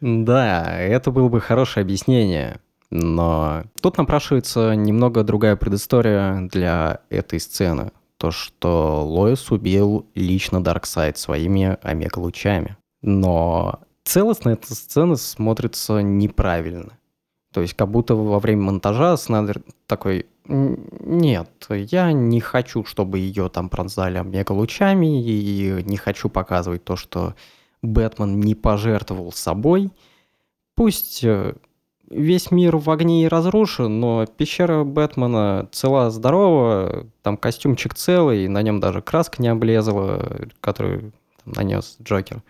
Да, 0.00 0.78
это 0.78 1.10
было 1.10 1.28
бы 1.28 1.40
хорошее 1.40 1.82
объяснение. 1.82 2.60
Но 2.90 3.64
тут 3.80 3.98
напрашивается 3.98 4.74
немного 4.74 5.24
другая 5.24 5.56
предыстория 5.56 6.48
для 6.52 7.00
этой 7.10 7.40
сцены. 7.40 7.90
То, 8.18 8.30
что 8.30 9.04
Лоис 9.04 9.50
убил 9.50 10.06
лично 10.14 10.62
Дарксайд 10.62 11.18
своими 11.18 11.76
омега-лучами. 11.82 12.76
Но 13.02 13.80
целостно 14.04 14.50
эта 14.50 14.74
сцена 14.74 15.16
смотрится 15.16 16.00
неправильно. 16.00 16.98
То 17.52 17.60
есть 17.60 17.74
как 17.74 17.90
будто 17.90 18.14
во 18.14 18.38
время 18.38 18.62
монтажа 18.62 19.16
Снайдер 19.16 19.62
такой, 19.86 20.26
нет, 20.46 21.50
я 21.68 22.12
не 22.12 22.40
хочу, 22.40 22.84
чтобы 22.84 23.18
ее 23.18 23.48
там 23.48 23.68
пронзали 23.68 24.18
омега-лучами, 24.18 25.22
и 25.22 25.82
не 25.84 25.96
хочу 25.96 26.28
показывать 26.28 26.84
то, 26.84 26.96
что 26.96 27.34
Бэтмен 27.84 28.40
не 28.40 28.54
пожертвовал 28.54 29.32
собой, 29.32 29.90
пусть 30.74 31.22
э, 31.22 31.54
весь 32.10 32.50
мир 32.50 32.76
в 32.76 32.90
огне 32.90 33.24
и 33.24 33.28
разрушен, 33.28 34.00
но 34.00 34.26
пещера 34.26 34.84
Бэтмена 34.84 35.68
цела-здорова, 35.72 37.06
там 37.22 37.36
костюмчик 37.36 37.94
целый, 37.94 38.48
на 38.48 38.62
нем 38.62 38.80
даже 38.80 39.02
краска 39.02 39.42
не 39.42 39.48
облезла, 39.48 40.48
которую 40.60 41.12
нанес 41.44 41.96
Джокер. 42.02 42.42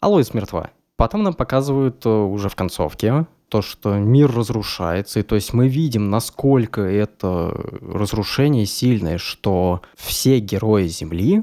А 0.00 0.08
Лоис 0.08 0.34
мертва. 0.34 0.70
Потом 0.96 1.22
нам 1.22 1.34
показывают 1.34 2.04
э, 2.06 2.08
уже 2.08 2.48
в 2.48 2.56
концовке 2.56 3.26
то, 3.48 3.60
что 3.60 3.98
мир 3.98 4.34
разрушается, 4.34 5.20
и 5.20 5.22
то 5.22 5.34
есть 5.34 5.52
мы 5.52 5.68
видим, 5.68 6.08
насколько 6.08 6.80
это 6.80 7.50
разрушение 7.82 8.64
сильное, 8.64 9.18
что 9.18 9.82
все 9.94 10.38
герои 10.38 10.86
Земли 10.86 11.42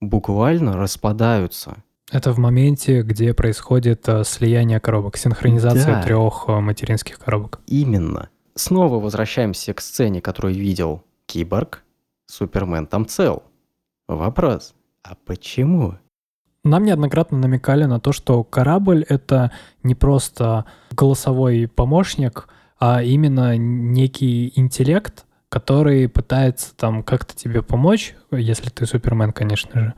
буквально 0.00 0.76
распадаются. 0.76 1.76
Это 2.14 2.32
в 2.32 2.38
моменте, 2.38 3.02
где 3.02 3.34
происходит 3.34 4.08
э, 4.08 4.22
слияние 4.22 4.78
коробок, 4.78 5.16
синхронизация 5.16 5.96
Да. 5.96 6.02
трех 6.02 6.44
э, 6.46 6.60
материнских 6.60 7.18
коробок. 7.18 7.58
Именно. 7.66 8.28
Снова 8.54 9.00
возвращаемся 9.00 9.74
к 9.74 9.80
сцене, 9.80 10.20
которую 10.20 10.54
видел 10.54 11.02
Киборг. 11.26 11.82
Супермен 12.26 12.86
там 12.86 13.08
цел. 13.08 13.42
Вопрос. 14.06 14.74
А 15.02 15.16
почему? 15.26 15.96
Нам 16.62 16.84
неоднократно 16.84 17.36
намекали 17.36 17.82
на 17.82 17.98
то, 17.98 18.12
что 18.12 18.44
корабль— 18.44 19.04
это 19.08 19.50
не 19.82 19.96
просто 19.96 20.66
голосовой 20.92 21.66
помощник, 21.66 22.46
а 22.78 23.02
именно 23.02 23.56
некий 23.56 24.52
интеллект, 24.54 25.24
который 25.48 26.08
пытается 26.08 26.76
там 26.76 27.02
как-то 27.02 27.34
тебе 27.34 27.60
помочь, 27.60 28.14
если 28.30 28.70
ты 28.70 28.86
Супермен, 28.86 29.32
конечно 29.32 29.80
же. 29.80 29.94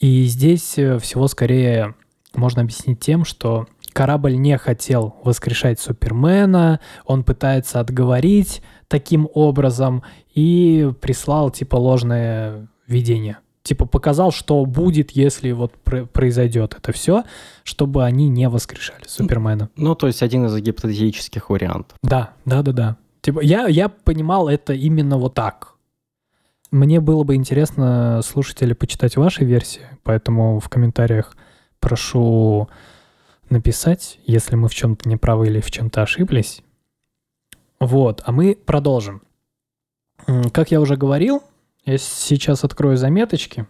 И 0.00 0.24
здесь 0.24 0.78
э, 0.78 0.98
всего 0.98 1.28
скорее 1.28 1.94
можно 2.34 2.62
объяснить 2.62 3.00
тем, 3.00 3.24
что 3.24 3.66
корабль 3.92 4.34
не 4.36 4.56
хотел 4.56 5.16
воскрешать 5.24 5.78
Супермена, 5.78 6.80
он 7.04 7.22
пытается 7.22 7.80
отговорить 7.80 8.62
таким 8.88 9.28
образом 9.34 10.02
и 10.34 10.90
прислал 11.00 11.50
типа 11.50 11.76
ложное 11.76 12.68
видение. 12.86 13.38
Типа 13.62 13.84
показал, 13.84 14.32
что 14.32 14.64
будет, 14.64 15.10
если 15.10 15.52
вот 15.52 15.74
пр- 15.84 16.06
произойдет 16.06 16.74
это 16.78 16.92
все, 16.92 17.24
чтобы 17.62 18.04
они 18.04 18.28
не 18.28 18.48
воскрешали 18.48 19.02
Супермена. 19.06 19.68
Ну, 19.76 19.94
то 19.94 20.06
есть 20.06 20.22
один 20.22 20.46
из 20.46 20.56
гипотетических 20.56 21.50
вариантов. 21.50 21.98
Да, 22.02 22.32
да, 22.46 22.62
да, 22.62 22.72
да. 22.72 22.96
Типа 23.20 23.40
я, 23.40 23.66
я 23.66 23.90
понимал 23.90 24.48
это 24.48 24.72
именно 24.72 25.18
вот 25.18 25.34
так. 25.34 25.69
Мне 26.70 27.00
было 27.00 27.24
бы 27.24 27.34
интересно, 27.34 28.20
слушатели, 28.22 28.74
почитать 28.74 29.16
ваши 29.16 29.44
версии, 29.44 29.82
поэтому 30.04 30.60
в 30.60 30.68
комментариях 30.68 31.36
прошу 31.80 32.68
написать, 33.48 34.20
если 34.24 34.54
мы 34.54 34.68
в 34.68 34.74
чем-то 34.74 35.08
неправы 35.08 35.48
или 35.48 35.60
в 35.60 35.70
чем-то 35.70 36.02
ошиблись. 36.02 36.62
Вот, 37.80 38.22
а 38.24 38.30
мы 38.30 38.54
продолжим. 38.54 39.22
Как 40.52 40.70
я 40.70 40.80
уже 40.80 40.96
говорил, 40.96 41.42
я 41.84 41.98
сейчас 41.98 42.62
открою 42.62 42.96
заметочки 42.96 43.66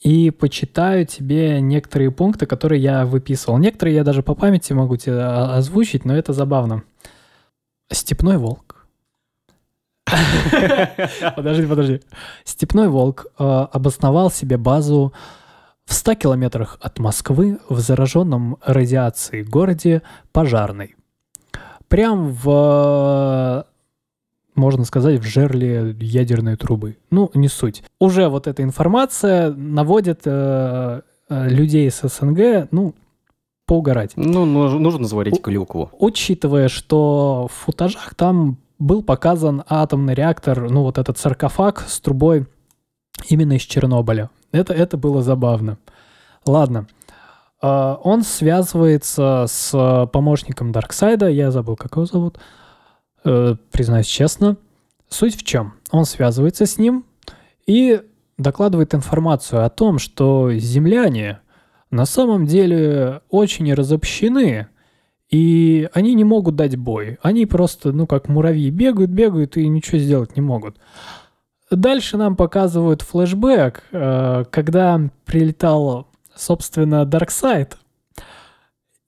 и 0.00 0.30
почитаю 0.30 1.06
тебе 1.06 1.60
некоторые 1.60 2.12
пункты, 2.12 2.46
которые 2.46 2.80
я 2.80 3.06
выписывал. 3.06 3.58
Некоторые 3.58 3.96
я 3.96 4.04
даже 4.04 4.22
по 4.22 4.34
памяти 4.34 4.72
могу 4.72 4.96
тебе 4.96 5.16
о- 5.16 5.56
озвучить, 5.56 6.04
но 6.04 6.14
это 6.16 6.32
забавно. 6.32 6.84
Степной 7.90 8.36
волк. 8.36 8.67
Подожди, 11.36 11.66
подожди. 11.66 12.00
Степной 12.44 12.88
волк 12.88 13.26
э, 13.38 13.44
обосновал 13.44 14.30
себе 14.30 14.56
базу 14.56 15.12
в 15.84 15.94
100 15.94 16.14
километрах 16.16 16.78
от 16.80 16.98
Москвы 16.98 17.58
в 17.68 17.78
зараженном 17.80 18.58
радиацией 18.64 19.42
городе 19.44 20.02
Пожарной. 20.32 20.96
Прям 21.88 22.28
в, 22.32 23.64
можно 24.54 24.84
сказать, 24.84 25.20
в 25.20 25.24
жерле 25.24 25.96
ядерной 25.98 26.56
трубы. 26.56 26.98
Ну, 27.10 27.30
не 27.34 27.48
суть. 27.48 27.82
Уже 27.98 28.28
вот 28.28 28.46
эта 28.46 28.62
информация 28.62 29.50
наводит 29.52 30.22
э, 30.26 31.00
э, 31.30 31.48
людей 31.48 31.90
с 31.90 32.06
СНГ, 32.06 32.68
ну, 32.70 32.94
поугарать. 33.66 34.12
Ну, 34.16 34.44
нуж- 34.44 34.78
нужно 34.78 35.06
заварить 35.06 35.40
клюкву. 35.42 35.90
Учитывая, 35.98 36.68
что 36.68 37.48
в 37.50 37.56
футажах 37.64 38.14
там 38.14 38.58
был 38.78 39.02
показан 39.02 39.64
атомный 39.68 40.14
реактор, 40.14 40.70
ну 40.70 40.82
вот 40.82 40.98
этот 40.98 41.18
саркофаг 41.18 41.84
с 41.86 42.00
трубой 42.00 42.46
именно 43.28 43.54
из 43.54 43.62
Чернобыля. 43.62 44.30
Это, 44.52 44.72
это 44.72 44.96
было 44.96 45.22
забавно. 45.22 45.78
Ладно. 46.46 46.86
А, 47.60 47.98
Он 48.02 48.22
связывается 48.22 49.46
с 49.48 50.08
помощником 50.12 50.72
Дарксайда, 50.72 51.28
я 51.28 51.50
забыл, 51.50 51.76
как 51.76 51.96
его 51.96 52.06
зовут, 52.06 52.38
Э, 53.24 53.56
признаюсь 53.72 54.06
честно. 54.06 54.56
Суть 55.08 55.36
в 55.36 55.44
чем? 55.44 55.74
Он 55.90 56.04
связывается 56.04 56.66
с 56.66 56.78
ним 56.78 57.04
и 57.66 58.02
докладывает 58.36 58.94
информацию 58.94 59.64
о 59.64 59.70
том, 59.70 59.98
что 59.98 60.52
земляне 60.54 61.40
на 61.90 62.06
самом 62.06 62.46
деле 62.46 63.22
очень 63.30 63.72
разобщены, 63.72 64.68
и 65.30 65.88
они 65.92 66.14
не 66.14 66.24
могут 66.24 66.56
дать 66.56 66.76
бой. 66.76 67.18
Они 67.22 67.44
просто, 67.46 67.92
ну, 67.92 68.06
как 68.06 68.28
муравьи, 68.28 68.70
бегают, 68.70 69.10
бегают 69.10 69.56
и 69.56 69.68
ничего 69.68 69.98
сделать 69.98 70.36
не 70.36 70.42
могут. 70.42 70.76
Дальше 71.70 72.16
нам 72.16 72.34
показывают 72.34 73.02
флешбэк, 73.02 73.82
э, 73.92 74.44
когда 74.50 75.00
прилетал, 75.26 76.08
собственно, 76.34 77.04
Дарксайд, 77.04 77.76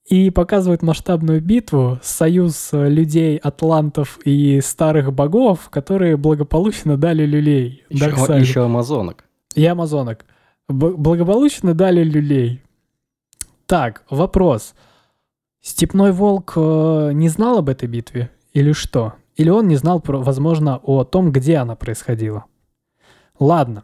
и 0.05 0.29
показывают 0.29 0.81
масштабную 0.83 1.41
битву, 1.41 1.97
союз 2.03 2.69
людей, 2.73 3.37
атлантов 3.37 4.19
и 4.25 4.59
старых 4.61 5.13
богов, 5.13 5.69
которые 5.69 6.17
благополучно 6.17 6.97
дали 6.97 7.25
люлей 7.25 7.83
Еще, 7.89 8.05
Дарксайду. 8.05 8.41
еще 8.43 8.65
амазонок. 8.65 9.23
И 9.55 9.65
амазонок. 9.65 10.25
Б- 10.67 10.95
благополучно 10.97 11.73
дали 11.73 12.03
люлей. 12.03 12.61
Так, 13.67 14.03
вопрос. 14.09 14.75
Степной 15.61 16.11
волк 16.11 16.53
э, 16.55 17.11
не 17.13 17.29
знал 17.29 17.59
об 17.59 17.69
этой 17.69 17.87
битве? 17.87 18.31
Или 18.53 18.71
что? 18.73 19.13
Или 19.35 19.49
он 19.49 19.67
не 19.67 19.75
знал, 19.75 20.01
возможно, 20.05 20.77
о 20.83 21.03
том, 21.03 21.31
где 21.31 21.57
она 21.57 21.75
происходила? 21.75 22.45
Ладно. 23.39 23.83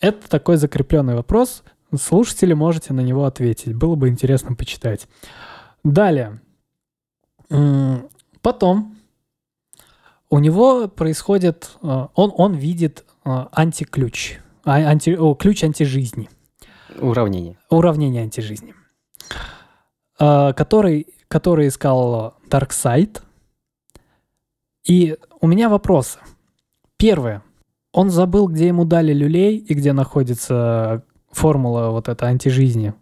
Это 0.00 0.28
такой 0.28 0.56
закрепленный 0.56 1.14
вопрос. 1.14 1.62
Слушатели 1.94 2.54
можете 2.54 2.94
на 2.94 3.00
него 3.00 3.24
ответить. 3.24 3.74
Было 3.74 3.94
бы 3.94 4.08
интересно 4.08 4.54
почитать. 4.54 5.06
Далее. 5.84 6.40
Потом 8.42 8.96
у 10.30 10.38
него 10.38 10.88
происходит... 10.88 11.72
э, 11.82 12.06
Он, 12.14 12.32
он 12.36 12.54
видит 12.54 13.04
э, 13.24 13.46
антиключ. 13.52 14.38
А- 14.64 14.76
анти, 14.76 15.10
о, 15.10 15.34
ключ 15.34 15.64
антижизни. 15.64 16.30
Уравнение. 16.98 17.58
Уравнение 17.68 18.22
антижизни. 18.22 18.74
Э, 20.20 20.52
Который, 20.54 21.06
который 21.28 21.68
искал 21.68 22.34
Дарксайд. 22.48 23.22
И 24.86 25.16
у 25.40 25.46
меня 25.46 25.68
вопросы. 25.68 26.18
Первое. 26.96 27.42
Он 27.92 28.10
забыл, 28.10 28.46
где 28.48 28.68
ему 28.68 28.84
дали 28.84 29.12
люлей 29.12 29.56
и 29.56 29.74
где 29.74 29.92
находится 29.92 31.04
формула 31.32 31.90
вот 31.90 32.08
эта 32.08 32.26
антижизни. 32.26 32.94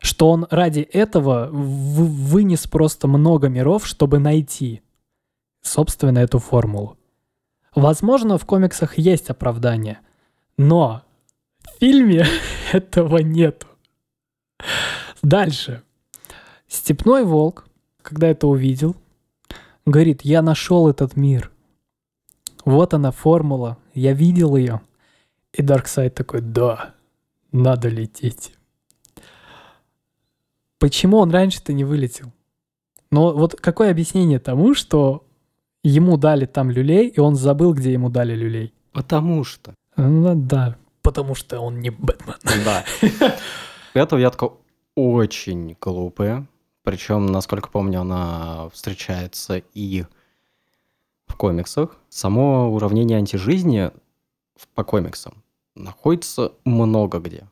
Что 0.00 0.30
он 0.30 0.46
ради 0.50 0.80
этого 0.80 1.48
вынес 1.50 2.66
просто 2.66 3.08
много 3.08 3.48
миров, 3.48 3.86
чтобы 3.86 4.18
найти, 4.18 4.82
собственно, 5.62 6.18
эту 6.18 6.38
формулу. 6.38 6.96
Возможно, 7.74 8.38
в 8.38 8.44
комиксах 8.44 8.98
есть 8.98 9.30
оправдание, 9.30 10.00
но 10.56 11.02
в 11.60 11.78
фильме 11.80 12.26
этого 12.72 13.18
нету. 13.18 13.66
Дальше. 15.22 15.82
Степной 16.68 17.24
волк, 17.24 17.66
когда 18.02 18.28
это 18.28 18.46
увидел, 18.46 18.94
говорит, 19.86 20.22
я 20.22 20.42
нашел 20.42 20.88
этот 20.88 21.16
мир. 21.16 21.50
Вот 22.64 22.94
она 22.94 23.10
формула, 23.10 23.78
я 23.94 24.12
видел 24.12 24.54
ее. 24.56 24.82
И 25.54 25.62
Дарксайд 25.62 26.14
такой, 26.14 26.42
да, 26.42 26.94
надо 27.52 27.88
лететь. 27.88 28.52
Почему 30.78 31.18
он 31.18 31.30
раньше-то 31.30 31.72
не 31.72 31.84
вылетел? 31.84 32.32
Но 33.10 33.32
вот 33.32 33.56
какое 33.56 33.90
объяснение 33.90 34.38
тому, 34.38 34.74
что 34.74 35.26
ему 35.82 36.18
дали 36.18 36.44
там 36.44 36.70
люлей, 36.70 37.08
и 37.08 37.18
он 37.18 37.34
забыл, 37.34 37.72
где 37.72 37.92
ему 37.92 38.10
дали 38.10 38.34
люлей? 38.34 38.74
Потому 38.92 39.42
что. 39.44 39.74
Ну 39.96 40.34
да, 40.34 40.76
потому 41.02 41.34
что 41.34 41.60
он 41.60 41.80
не 41.80 41.90
Бэтмен. 41.90 42.36
Да. 42.64 42.84
Эта 43.94 44.16
ветка 44.16 44.50
очень 44.94 45.76
глупая. 45.80 46.46
Причем, 46.88 47.26
насколько 47.26 47.68
помню, 47.68 48.00
она 48.00 48.70
встречается 48.70 49.62
и 49.74 50.06
в 51.26 51.36
комиксах. 51.36 51.98
Само 52.08 52.72
уравнение 52.72 53.18
антижизни 53.18 53.90
по 54.74 54.84
комиксам 54.84 55.44
находится 55.74 56.52
много 56.64 57.18
где. 57.18 57.46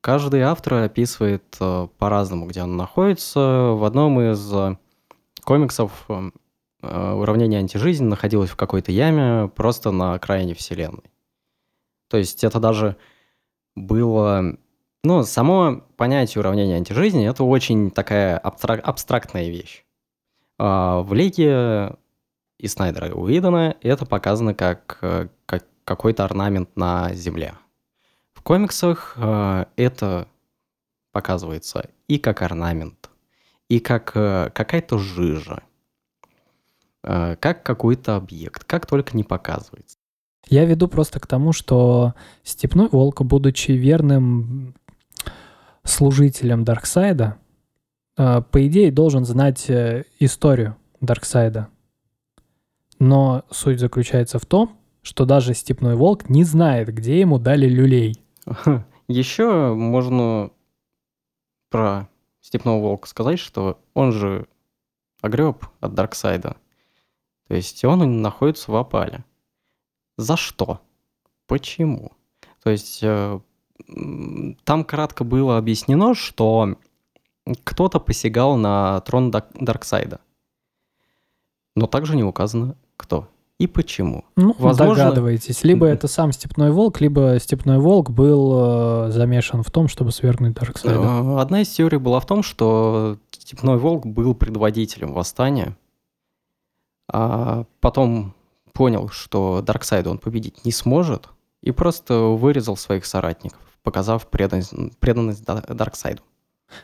Каждый 0.00 0.40
автор 0.40 0.74
описывает 0.82 1.44
э, 1.60 1.86
по-разному, 1.96 2.46
где 2.46 2.64
он 2.64 2.76
находится. 2.76 3.70
В 3.70 3.84
одном 3.84 4.20
из 4.20 4.52
э, 4.52 4.76
комиксов 5.44 5.92
э, 6.08 7.12
уравнение 7.14 7.60
антижизнь 7.60 8.06
находилось 8.06 8.50
в 8.50 8.56
какой-то 8.56 8.90
яме 8.90 9.46
просто 9.46 9.92
на 9.92 10.14
окраине 10.14 10.54
вселенной. 10.54 11.08
То 12.08 12.16
есть 12.16 12.42
это 12.42 12.58
даже 12.58 12.96
было... 13.76 14.56
Ну, 15.04 15.24
само 15.24 15.82
понятие 15.96 16.40
уравнения 16.40 16.76
антижизни— 16.76 17.26
это 17.28 17.42
очень 17.42 17.90
такая 17.90 18.38
абстрак- 18.38 18.82
абстрактная 18.82 19.48
вещь. 19.48 19.84
А 20.58 21.00
в 21.02 21.12
Лиге 21.12 21.96
и 22.58 22.68
Снайдера 22.68 23.08
и 23.08 23.12
Уидона 23.12 23.76
это 23.82 24.06
показано 24.06 24.54
как, 24.54 24.98
э, 25.02 25.26
как 25.44 25.66
какой-то 25.84 26.24
орнамент 26.24 26.76
на 26.76 27.12
Земле. 27.14 27.54
В 28.32 28.42
комиксах 28.42 29.14
э, 29.16 29.64
это 29.74 30.28
показывается 31.10 31.90
и 32.06 32.18
как 32.18 32.42
орнамент, 32.42 33.10
и 33.68 33.80
как 33.80 34.12
э, 34.14 34.50
какая-то 34.54 34.98
жижа, 34.98 35.64
как 37.02 37.64
какой-то 37.64 38.14
объект, 38.14 38.62
как 38.62 38.86
только 38.86 39.16
не 39.16 39.24
показывается. 39.24 39.98
Я 40.48 40.64
веду 40.64 40.86
просто 40.86 41.18
к 41.18 41.26
тому, 41.26 41.52
что 41.52 42.14
Степной 42.44 42.88
Волк, 42.88 43.22
будучи 43.22 43.72
верным 43.72 44.76
служителем 45.84 46.64
Дарксайда, 46.64 47.38
э, 48.16 48.42
по 48.42 48.66
идее 48.66 48.92
должен 48.92 49.24
знать 49.24 49.68
э, 49.68 50.04
историю 50.18 50.76
Дарксайда. 51.00 51.68
Но 52.98 53.44
суть 53.50 53.80
заключается 53.80 54.38
в 54.38 54.46
том, 54.46 54.78
что 55.02 55.24
даже 55.24 55.54
Степной 55.54 55.96
Волк 55.96 56.28
не 56.28 56.44
знает, 56.44 56.94
где 56.94 57.20
ему 57.20 57.38
дали 57.38 57.66
люлей. 57.68 58.22
Еще 59.08 59.74
можно 59.74 60.50
про 61.70 62.08
Степного 62.40 62.80
Волка 62.80 63.08
сказать, 63.08 63.38
что 63.38 63.80
он 63.94 64.12
же 64.12 64.46
огреб 65.20 65.66
от 65.80 65.94
Дарксайда. 65.94 66.56
То 67.48 67.54
есть 67.54 67.84
он 67.84 68.22
находится 68.22 68.70
в 68.70 68.76
опале. 68.76 69.24
За 70.16 70.36
что? 70.36 70.80
Почему? 71.46 72.12
То 72.62 72.70
есть 72.70 73.00
э, 73.02 73.40
там 74.64 74.84
кратко 74.84 75.24
было 75.24 75.58
объяснено, 75.58 76.14
что 76.14 76.76
кто-то 77.64 78.00
посягал 78.00 78.56
на 78.56 79.00
трон 79.00 79.30
Дарксайда. 79.30 80.20
Но 81.74 81.86
также 81.86 82.16
не 82.16 82.24
указано, 82.24 82.76
кто 82.96 83.28
и 83.62 83.68
почему. 83.68 84.24
Ну, 84.34 84.56
Возможно... 84.58 85.04
догадываетесь. 85.04 85.62
Либо 85.62 85.86
это 85.86 86.08
сам 86.08 86.32
Степной 86.32 86.72
Волк, 86.72 87.00
либо 87.00 87.38
Степной 87.38 87.78
Волк 87.78 88.10
был 88.10 89.06
э, 89.06 89.10
замешан 89.12 89.62
в 89.62 89.70
том, 89.70 89.86
чтобы 89.86 90.10
свергнуть 90.10 90.54
Дарксайда. 90.54 91.00
Э, 91.00 91.40
одна 91.40 91.62
из 91.62 91.68
теорий 91.68 91.98
была 91.98 92.18
в 92.18 92.26
том, 92.26 92.42
что 92.42 93.18
Степной 93.30 93.78
Волк 93.78 94.04
был 94.04 94.34
предводителем 94.34 95.12
восстания, 95.12 95.76
а 97.08 97.64
потом 97.80 98.34
понял, 98.72 99.08
что 99.10 99.62
Дарксайда 99.62 100.10
он 100.10 100.18
победить 100.18 100.64
не 100.64 100.72
сможет, 100.72 101.28
и 101.62 101.70
просто 101.70 102.14
вырезал 102.14 102.76
своих 102.76 103.06
соратников, 103.06 103.60
показав 103.82 104.26
преданность, 104.26 104.74
преданность 105.00 105.44
Дарксайду. 105.44 106.22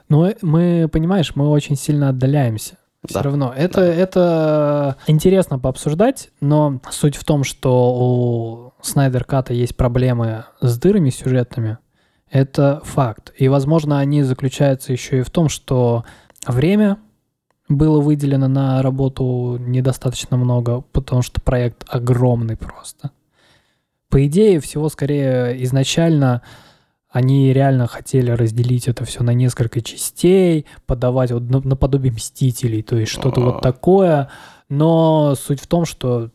Но 0.08 0.30
мы, 0.42 0.88
понимаешь, 0.90 1.32
мы 1.34 1.48
очень 1.48 1.76
сильно 1.76 2.10
отдаляемся. 2.10 2.78
Все 3.06 3.14
да. 3.14 3.22
равно. 3.22 3.52
Это, 3.56 3.80
да. 3.80 3.86
это 3.86 4.96
интересно 5.06 5.58
пообсуждать, 5.58 6.30
но 6.40 6.80
суть 6.90 7.16
в 7.16 7.24
том, 7.24 7.44
что 7.44 7.94
у 7.94 8.72
Снайдер 8.82 9.24
Ката 9.24 9.54
есть 9.54 9.76
проблемы 9.76 10.44
с 10.60 10.78
дырами 10.78 11.10
сюжетными. 11.10 11.78
Это 12.30 12.82
факт. 12.84 13.32
И, 13.36 13.48
возможно, 13.48 13.98
они 13.98 14.22
заключаются 14.22 14.92
еще 14.92 15.20
и 15.20 15.22
в 15.22 15.30
том, 15.30 15.48
что 15.48 16.04
время 16.46 16.98
было 17.68 18.00
выделено 18.00 18.48
на 18.48 18.82
работу 18.82 19.56
недостаточно 19.60 20.36
много, 20.36 20.80
потому 20.92 21.22
что 21.22 21.40
проект 21.40 21.84
огромный 21.88 22.56
просто. 22.56 23.12
По 24.08 24.26
идее, 24.26 24.60
всего 24.60 24.88
скорее 24.88 25.62
изначально 25.64 26.42
они 27.10 27.52
реально 27.52 27.86
хотели 27.86 28.30
разделить 28.30 28.86
это 28.86 29.04
все 29.04 29.22
на 29.22 29.32
несколько 29.32 29.80
частей, 29.80 30.66
подавать 30.86 31.32
вот 31.32 31.42
наподобие 31.64 32.12
Мстителей, 32.12 32.82
то 32.82 32.96
есть 32.96 33.12
что-то 33.12 33.40
вот 33.40 33.62
такое. 33.62 34.28
Но 34.68 35.34
суть 35.34 35.60
в 35.60 35.66
том, 35.66 35.86
что 35.86 36.30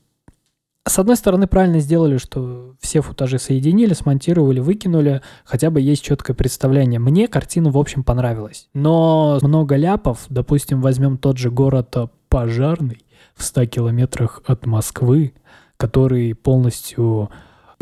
с 0.86 1.00
одной 1.00 1.16
стороны, 1.16 1.48
правильно 1.48 1.80
сделали, 1.80 2.18
что 2.18 2.76
все 2.82 3.02
футажи 3.02 3.40
соединили, 3.40 3.94
смонтировали, 3.94 4.60
выкинули, 4.60 5.22
хотя 5.46 5.70
бы 5.70 5.80
есть 5.80 6.04
четкое 6.04 6.36
представление. 6.36 7.00
Мне 7.00 7.30
картина, 7.30 7.72
в 7.72 7.78
общем, 7.78 8.04
понравилась. 8.04 8.68
Но 8.74 9.40
много 9.42 9.78
ляпов, 9.78 10.26
допустим, 10.28 10.82
возьмем 10.82 11.18
тот 11.18 11.38
же 11.38 11.50
город 11.50 11.96
Пожарный 12.28 13.06
в 13.34 13.44
100 13.44 13.66
километрах 13.68 14.42
от 14.46 14.66
Москвы, 14.66 15.34
который 15.78 16.36
полностью 16.36 17.30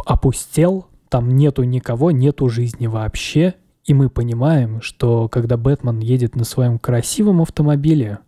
опустел, 0.05 0.87
там 1.09 1.29
нету 1.29 1.63
никого, 1.63 2.11
нету 2.11 2.49
жизни 2.49 2.87
вообще. 2.87 3.55
И 3.83 3.93
мы 3.93 4.09
понимаем, 4.09 4.81
что 4.81 5.27
когда 5.27 5.57
Бэтмен 5.57 5.99
едет 5.99 6.35
на 6.35 6.43
своем 6.43 6.79
красивом 6.79 7.41
автомобиле, 7.41 8.19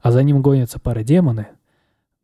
а 0.00 0.12
за 0.12 0.22
ним 0.22 0.42
гонятся 0.42 0.78
парадемоны, 0.78 1.48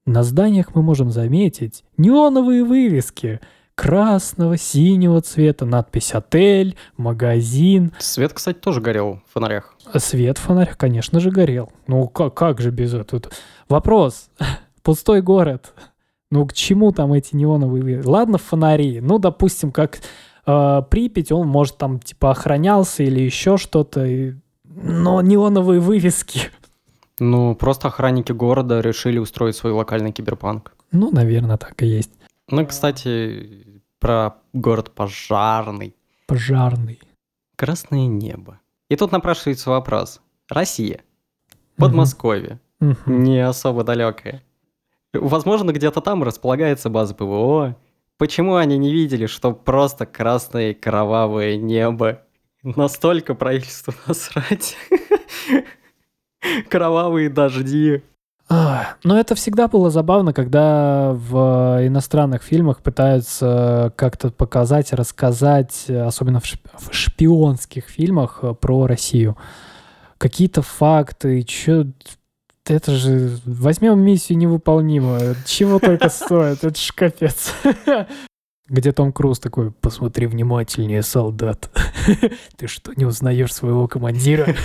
на 0.07 0.23
зданиях 0.23 0.75
мы 0.75 0.83
можем 0.83 1.11
заметить 1.11 1.85
неоновые 1.97 2.65
вывески 2.65 3.41
красного, 3.75 4.57
синего 4.57 5.21
цвета, 5.21 5.65
надпись 5.65 6.13
«Отель», 6.13 6.77
«Магазин». 6.97 7.93
Свет, 7.99 8.33
кстати, 8.33 8.59
тоже 8.59 8.81
горел 8.81 9.21
в 9.29 9.35
фонарях. 9.35 9.77
Свет 9.99 10.39
в 10.39 10.41
фонарях, 10.41 10.77
конечно 10.77 11.21
же, 11.21 11.31
горел. 11.31 11.71
Ну, 11.87 12.09
как, 12.09 12.35
как 12.35 12.61
же 12.61 12.71
без 12.71 12.93
этого? 12.93 13.23
Вопрос. 13.69 14.31
Пустой 14.83 15.23
город. 15.23 15.75
Ну, 16.31 16.47
к 16.47 16.53
чему 16.53 16.93
там 16.93 17.13
эти 17.13 17.35
неоновые... 17.35 18.03
Ладно, 18.05 18.39
фонари. 18.39 19.01
Ну, 19.01 19.19
допустим, 19.19 19.73
как 19.73 20.01
э, 20.47 20.83
Припять, 20.91 21.33
он, 21.33 21.49
может, 21.49 21.79
там, 21.79 22.01
типа, 22.01 22.33
охранялся 22.33 23.03
или 23.03 23.21
еще 23.21 23.57
что-то. 23.57 24.05
И... 24.05 24.35
Но 24.65 25.23
неоновые 25.23 25.81
вывески. 25.81 26.51
Ну, 27.19 27.55
просто 27.55 27.89
охранники 27.89 28.33
города 28.33 28.81
решили 28.81 29.19
устроить 29.19 29.57
свой 29.57 29.73
локальный 29.73 30.13
киберпанк. 30.13 30.75
Ну, 30.93 31.11
наверное, 31.11 31.57
так 31.57 31.83
и 31.83 31.87
есть. 31.87 32.13
Ну, 32.49 32.67
кстати, 32.67 33.83
про 33.99 34.37
город 34.53 34.93
Пожарный. 34.95 35.95
Пожарный. 36.27 37.01
Красное 37.57 38.07
небо. 38.07 38.61
И 38.89 38.97
тут 38.97 39.13
напрашивается 39.13 39.71
вопрос. 39.71 40.21
Россия. 40.49 41.01
Подмосковье. 41.77 42.61
Угу. 42.81 42.97
Не 43.07 43.41
особо 43.41 43.83
далекое. 43.85 44.43
Возможно, 45.13 45.73
где-то 45.73 46.01
там 46.01 46.23
располагается 46.23 46.91
база 46.91 47.15
ПВО. 47.15 47.77
Почему 48.19 48.57
они 48.57 48.77
не 48.79 48.93
видели, 48.93 49.27
что 49.27 49.53
просто 49.53 50.05
красное 50.07 50.75
кровавое 50.75 51.57
небо? 51.57 52.23
Настолько 52.63 53.35
правительству 53.35 53.95
насрать. 54.07 54.77
Кровавые 56.69 57.31
дожди. 57.31 58.03
Но 58.51 59.19
это 59.19 59.35
всегда 59.35 59.69
было 59.69 59.91
забавно, 59.91 60.33
когда 60.33 61.13
в 61.13 61.87
иностранных 61.87 62.43
фильмах 62.43 62.83
пытаются 62.83 63.93
как-то 63.97 64.31
показать, 64.31 64.93
рассказать, 64.93 65.89
особенно 65.91 66.41
в 66.41 66.93
шпионских 66.95 67.85
фильмах 67.85 68.39
э, 68.43 68.55
про 68.55 68.87
Россию. 68.87 69.37
Какие-то 70.17 70.63
факты, 70.63 71.47
что 71.47 71.89
это 72.71 72.93
же... 72.93 73.39
Возьмем 73.45 74.01
миссию 74.01 74.39
невыполнимую. 74.39 75.37
Чего 75.47 75.79
только 75.79 76.09
стоит. 76.11 76.65
Это 76.65 76.79
ж 76.79 76.93
капец. 76.95 77.53
Где 78.69 78.93
Том 78.93 79.13
Круз 79.13 79.39
такой, 79.39 79.71
посмотри 79.73 80.27
внимательнее, 80.27 81.03
солдат. 81.03 81.71
Ты 82.57 82.67
что, 82.67 82.93
не 82.97 83.07
узнаешь 83.07 83.55
своего 83.55 83.89
командира? 83.89 84.47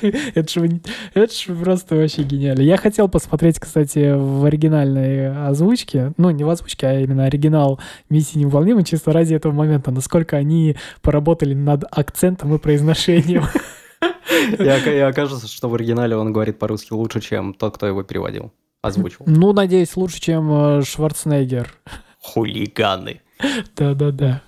Это 0.00 0.48
же, 0.48 0.80
это 1.12 1.34
же 1.34 1.54
просто 1.54 1.96
вообще 1.96 2.22
гениально. 2.22 2.62
Я 2.62 2.76
хотел 2.76 3.08
посмотреть, 3.08 3.58
кстати, 3.58 4.14
в 4.16 4.44
оригинальной 4.44 5.48
озвучке, 5.48 6.12
ну, 6.16 6.30
не 6.30 6.44
в 6.44 6.48
озвучке, 6.48 6.86
а 6.86 7.00
именно 7.00 7.24
оригинал 7.24 7.80
«Миссии 8.08 8.38
невыполнимой», 8.38 8.84
чисто 8.84 9.12
ради 9.12 9.34
этого 9.34 9.52
момента, 9.52 9.90
насколько 9.90 10.36
они 10.36 10.76
поработали 11.02 11.52
над 11.52 11.84
акцентом 11.90 12.54
и 12.54 12.58
произношением. 12.58 13.44
И 14.58 14.98
окажется, 14.98 15.48
что 15.48 15.68
в 15.68 15.74
оригинале 15.74 16.16
он 16.16 16.32
говорит 16.32 16.58
по-русски 16.58 16.92
лучше, 16.92 17.20
чем 17.20 17.54
тот, 17.54 17.76
кто 17.76 17.86
его 17.86 18.02
переводил, 18.02 18.52
озвучил. 18.82 19.24
Ну, 19.26 19.52
надеюсь, 19.52 19.96
лучше, 19.96 20.20
чем 20.20 20.52
э, 20.52 20.82
Шварценеггер. 20.82 21.72
Хулиганы. 22.20 23.22
Да-да-да. 23.76 24.42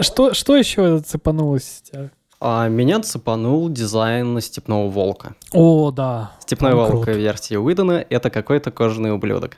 Что, 0.00 0.34
что 0.34 0.56
еще 0.56 1.00
цепанулось 1.00 1.82
у 1.82 1.86
тебя? 1.90 2.10
А 2.40 2.68
меня 2.68 3.00
цепанул 3.00 3.70
дизайн 3.70 4.38
Степного 4.40 4.90
Волка. 4.90 5.34
О, 5.52 5.90
да. 5.90 6.32
Степной 6.40 6.74
Волк 6.74 7.08
версии 7.08 7.56
Уидона— 7.56 8.04
это 8.10 8.30
какой-то 8.30 8.70
кожаный 8.70 9.12
ублюдок. 9.12 9.56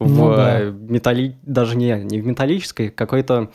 Ну, 0.00 0.32
в 0.32 0.36
да. 0.36 0.70
металли... 0.70 1.38
Даже 1.42 1.76
не, 1.76 1.92
не 2.02 2.20
в 2.20 2.26
металлической, 2.26 2.90
какой-то 2.90 3.52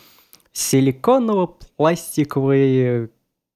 силиконово-пластиковой 0.53 3.09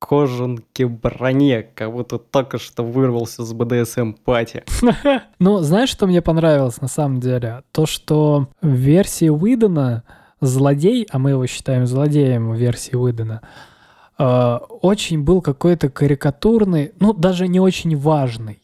кожанке 0.06 0.88
броне, 0.88 1.63
как 1.76 1.92
будто 1.92 2.18
только 2.18 2.58
что 2.58 2.84
вырвался 2.84 3.44
с 3.44 3.54
БДСМ 3.54 4.13
party. 4.13 4.63
Ну, 5.39 5.60
знаешь, 5.60 5.89
что 5.89 6.08
мне 6.08 6.22
понравилось 6.22 6.82
на 6.82 6.88
самом 6.88 7.20
деле? 7.20 7.63
То, 7.72 7.86
что 7.86 8.48
в 8.62 8.68
версии 8.68 9.30
Уидона 9.30 10.04
злодей, 10.42 11.08
а 11.12 11.20
мы 11.20 11.32
его 11.32 11.46
считаем 11.48 11.86
злодеем 11.86 12.52
в 12.52 12.56
версии 12.56 12.96
Уидона, 12.96 13.42
э, 14.20 14.58
очень 14.82 15.24
был 15.24 15.42
какой-то 15.42 15.89
карикатурный, 15.89 16.92
ну, 17.00 17.13
даже 17.13 17.48
не 17.48 17.60
очень 17.60 17.96
важный. 17.98 18.60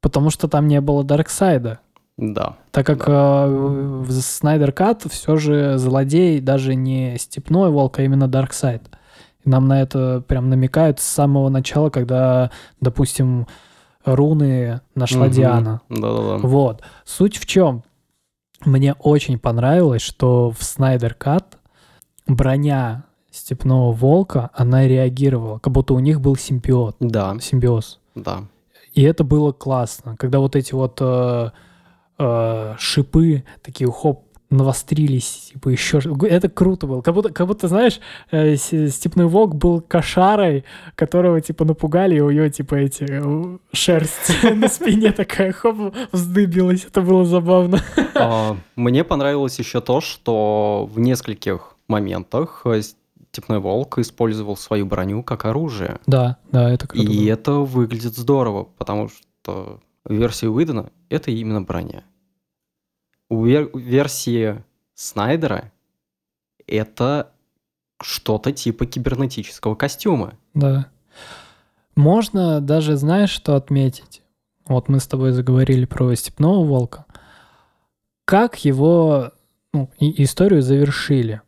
Потому 0.00 0.30
что 0.30 0.48
там 0.48 0.68
не 0.68 0.80
было 0.80 1.02
Дарксайда. 1.04 1.80
Да. 2.16 2.56
Так 2.72 2.86
как 2.86 2.98
Да. 3.06 3.46
э, 3.46 4.02
в 4.06 4.10
Snyder 4.12 4.72
Cut 4.72 5.04
все 5.10 5.36
же 5.36 5.78
злодей 5.78 6.40
даже 6.40 6.74
не 6.74 7.16
степной 7.18 7.70
волк, 7.70 7.98
а 7.98 8.02
именно 8.02 8.26
Дарксайд. 8.28 8.82
И 8.82 8.88
нам 9.48 9.66
на 9.68 9.82
это 9.82 10.22
прям 10.26 10.48
намекают 10.50 11.00
с 11.00 11.04
самого 11.04 11.48
начала, 11.48 11.90
когда, 11.90 12.50
допустим, 12.80 13.46
руны 14.04 14.80
нашла 14.94 15.24
Мгм. 15.26 15.32
Диана. 15.32 15.80
Да-да-да. 15.88 16.38
Вот. 16.46 16.82
Суть 17.04 17.36
в 17.36 17.46
чем? 17.46 17.82
Мне 18.64 18.94
очень 18.94 19.38
понравилось, 19.38 20.02
что 20.02 20.50
в 20.50 20.62
Снайдер 20.64 21.14
Кат 21.14 21.58
броня 22.26 23.04
степного 23.30 23.92
волка, 23.92 24.50
она 24.54 24.86
реагировала, 24.86 25.58
как 25.58 25.72
будто 25.72 25.94
у 25.94 25.98
них 26.00 26.20
был 26.20 26.36
симбиот, 26.36 26.96
Да, 27.00 27.36
симбиоз. 27.40 28.00
да. 28.14 28.44
И 28.94 29.02
это 29.02 29.22
было 29.22 29.52
классно, 29.52 30.16
когда 30.16 30.40
вот 30.40 30.56
эти 30.56 30.72
вот 30.74 30.98
э, 31.00 31.50
э, 32.18 32.74
шипы 32.78 33.44
такие 33.62 33.90
хоп 33.92 34.24
навострились, 34.50 35.50
типа 35.52 35.68
еще 35.68 36.00
это 36.22 36.48
круто 36.48 36.86
было, 36.86 37.02
как 37.02 37.14
будто, 37.14 37.30
как 37.30 37.46
будто 37.46 37.68
знаешь, 37.68 38.00
э, 38.30 38.56
степной 38.56 39.26
волк 39.26 39.54
был 39.54 39.80
кошарой, 39.80 40.64
которого 40.94 41.40
типа 41.40 41.64
напугали, 41.64 42.16
и 42.16 42.20
у 42.20 42.30
него 42.30 42.48
типа 42.48 42.76
эти 42.76 43.06
э, 43.08 43.58
шерсть 43.72 44.42
на 44.54 44.68
спине 44.68 45.12
такая 45.12 45.52
хоп 45.52 45.94
вздыбилась, 46.12 46.84
это 46.84 47.02
было 47.02 47.24
забавно. 47.24 47.82
А, 48.14 48.56
Мне 48.76 49.04
понравилось 49.04 49.58
еще 49.58 49.80
то, 49.80 50.00
что 50.00 50.88
в 50.92 50.98
нескольких 50.98 51.76
моментах 51.86 52.62
э, 52.64 52.80
Степной 53.30 53.60
Волк 53.60 53.98
использовал 53.98 54.56
свою 54.56 54.86
броню 54.86 55.22
как 55.22 55.44
оружие. 55.44 55.98
Да, 56.06 56.38
да, 56.50 56.70
это 56.72 56.88
круто. 56.88 57.06
И 57.06 57.26
это 57.26 57.52
выглядит 57.52 58.16
здорово, 58.16 58.66
потому 58.78 59.10
что 59.10 59.80
в 60.04 60.12
версии 60.12 60.46
Уидона 60.46 60.90
это 61.10 61.30
именно 61.30 61.60
броня. 61.60 62.02
У 63.30 63.44
вер- 63.44 63.70
версии 63.78 64.62
Снайдера 64.94 65.72
это 66.66 67.32
что-то 68.00 68.52
типа 68.52 68.86
кибернетического 68.86 69.74
костюма. 69.74 70.34
Да. 70.54 70.88
Можно 71.96 72.60
даже, 72.60 72.96
знаешь, 72.96 73.30
что 73.30 73.56
отметить? 73.56 74.22
Вот 74.66 74.88
мы 74.88 75.00
с 75.00 75.06
тобой 75.06 75.32
заговорили 75.32 75.84
про 75.84 76.14
степного 76.14 76.64
волка. 76.64 77.06
Как 78.24 78.64
его 78.64 79.32
ну, 79.72 79.90
и- 79.98 80.22
историю 80.22 80.62
завершили? 80.62 81.40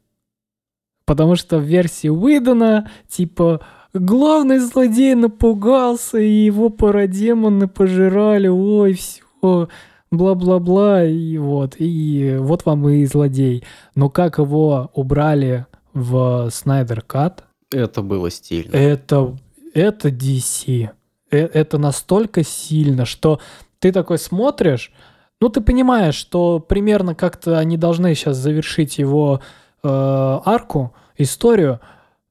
Потому 1.04 1.36
что 1.36 1.58
в 1.58 1.62
версии 1.62 2.08
Уидона, 2.08 2.90
типа, 3.08 3.60
главный 3.92 4.58
злодей 4.58 5.14
напугался, 5.14 6.18
и 6.18 6.30
его 6.30 6.70
парадемоны 6.70 7.68
пожирали, 7.68 8.48
ой, 8.48 8.94
все, 8.94 9.68
бла-бла-бла, 10.10 11.04
и 11.04 11.38
вот, 11.38 11.76
и 11.78 12.36
вот 12.38 12.64
вам 12.66 12.88
и 12.88 13.04
злодей. 13.06 13.64
Но 13.94 14.10
как 14.10 14.38
его 14.38 14.90
убрали 14.94 15.66
в 15.92 16.48
Снайдер 16.50 17.02
Кат, 17.02 17.44
Это 17.72 18.02
было 18.02 18.30
стильно. 18.30 18.74
это, 18.74 19.36
это 19.74 20.08
DC. 20.08 20.90
Э- 21.30 21.36
Это 21.52 21.78
настолько 21.78 22.42
сильно, 22.44 23.04
что 23.06 23.40
ты 23.78 23.92
такой 23.92 24.18
смотришь, 24.18 24.92
ну, 25.40 25.48
ты 25.48 25.60
понимаешь, 25.60 26.16
что 26.16 26.58
примерно 26.60 27.14
как-то 27.14 27.58
они 27.58 27.76
должны 27.78 28.14
сейчас 28.14 28.36
завершить 28.36 28.98
его 28.98 29.40
э, 29.82 29.88
арку, 29.88 30.92
историю, 31.16 31.80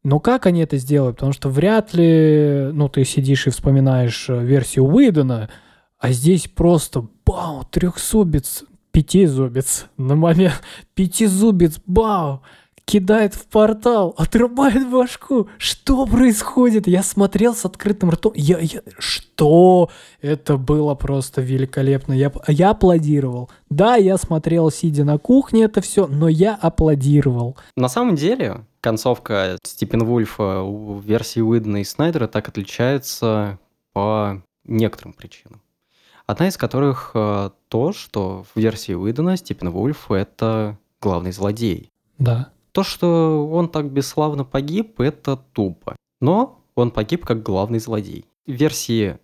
но 0.03 0.19
как 0.19 0.45
они 0.45 0.61
это 0.61 0.77
сделают? 0.77 1.15
Потому 1.17 1.33
что 1.33 1.49
вряд 1.49 1.93
ли, 1.93 2.69
ну, 2.71 2.87
ты 2.87 3.03
сидишь 3.05 3.47
и 3.47 3.49
вспоминаешь 3.49 4.29
э, 4.29 4.37
версию 4.43 4.85
Уидона, 4.85 5.49
а 5.97 6.11
здесь 6.11 6.47
просто, 6.47 7.07
бау, 7.29 7.63
трехзубец, 7.69 8.63
пятизубец, 8.91 9.85
на 9.97 10.15
момент, 10.15 10.63
пятизубец, 10.95 11.79
бау, 11.85 12.41
кидает 12.85 13.35
в 13.35 13.45
портал, 13.45 14.15
отрубает 14.17 14.89
башку. 14.89 15.47
Что 15.59 16.07
происходит? 16.07 16.87
Я 16.87 17.03
смотрел 17.03 17.53
с 17.53 17.65
открытым 17.65 18.09
ртом. 18.09 18.33
Я, 18.35 18.57
я, 18.57 18.81
что? 18.97 19.91
Это 20.21 20.57
было 20.57 20.95
просто 20.95 21.41
великолепно. 21.41 22.13
Я, 22.13 22.31
я 22.47 22.71
аплодировал. 22.71 23.51
Да, 23.69 23.95
я 23.95 24.17
смотрел, 24.17 24.71
сидя 24.71 25.03
на 25.03 25.19
кухне, 25.19 25.65
это 25.65 25.81
все, 25.81 26.07
но 26.07 26.27
я 26.27 26.55
аплодировал. 26.55 27.55
На 27.75 27.89
самом 27.89 28.15
деле, 28.15 28.65
концовка 28.81 29.55
Степенвульфа 29.61 30.63
в 30.63 31.03
версии 31.03 31.41
Уидона 31.41 31.77
и 31.77 31.83
Снайдера 31.83 32.25
так 32.25 32.47
отличается 32.47 33.59
по 33.93 34.41
некоторым 34.65 35.13
причинам. 35.13 35.61
Одна 36.29 36.47
из 36.47 36.57
которых 36.57 37.09
э, 37.15 37.49
то, 37.69 37.91
что 37.91 38.43
в 38.53 38.59
версии 38.59 38.93
Уидона 38.93 39.35
Степенвульф— 39.35 40.11
это 40.11 40.77
главный 41.01 41.31
злодей. 41.31 41.89
Да. 42.19 42.51
То, 42.71 42.83
что 42.83 43.49
он 43.51 43.67
так 43.67 43.89
бесславно 43.89 44.43
погиб, 44.45 44.99
это 44.99 45.37
тупо. 45.37 45.95
Но 46.21 46.63
он 46.75 46.91
погиб 46.91 47.25
как 47.25 47.41
главный 47.41 47.79
злодей. 47.79 48.25
В 48.45 48.51
версии 48.51 49.17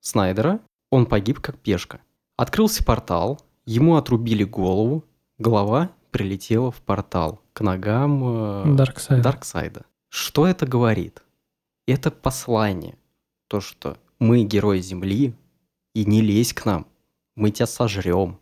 Снайдера 0.00 0.58
он 0.90 1.06
погиб 1.06 1.38
как 1.38 1.56
пешка. 1.56 2.00
Открылся 2.36 2.82
портал, 2.82 3.40
ему 3.64 3.94
отрубили 3.94 4.42
голову, 4.42 5.04
голова 5.38 5.92
прилетела 6.10 6.72
в 6.72 6.82
портал 6.82 7.40
к 7.52 7.60
ногам 7.60 8.24
э, 8.24 8.74
Дарксайд. 8.74 9.22
Дарксайда. 9.22 9.84
Что 10.08 10.48
это 10.48 10.66
говорит? 10.66 11.22
Это 11.86 12.10
послание. 12.10 12.96
То, 13.46 13.60
что 13.60 13.98
мы 14.18 14.42
герои 14.42 14.80
Земли, 14.80 15.36
и 15.94 16.04
не 16.04 16.20
лезь 16.20 16.52
к 16.52 16.64
нам. 16.64 16.86
Мы 17.36 17.50
тебя 17.50 17.66
сожрем. 17.66 18.38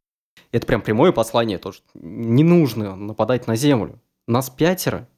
Это 0.52 0.66
прям 0.66 0.80
прямое 0.80 1.12
послание, 1.12 1.58
то, 1.58 1.72
что 1.72 1.84
не 1.94 2.42
нужно 2.44 2.96
нападать 2.96 3.46
на 3.46 3.56
Землю. 3.56 3.98
Нас 4.26 4.50
пятеро, 4.50 5.08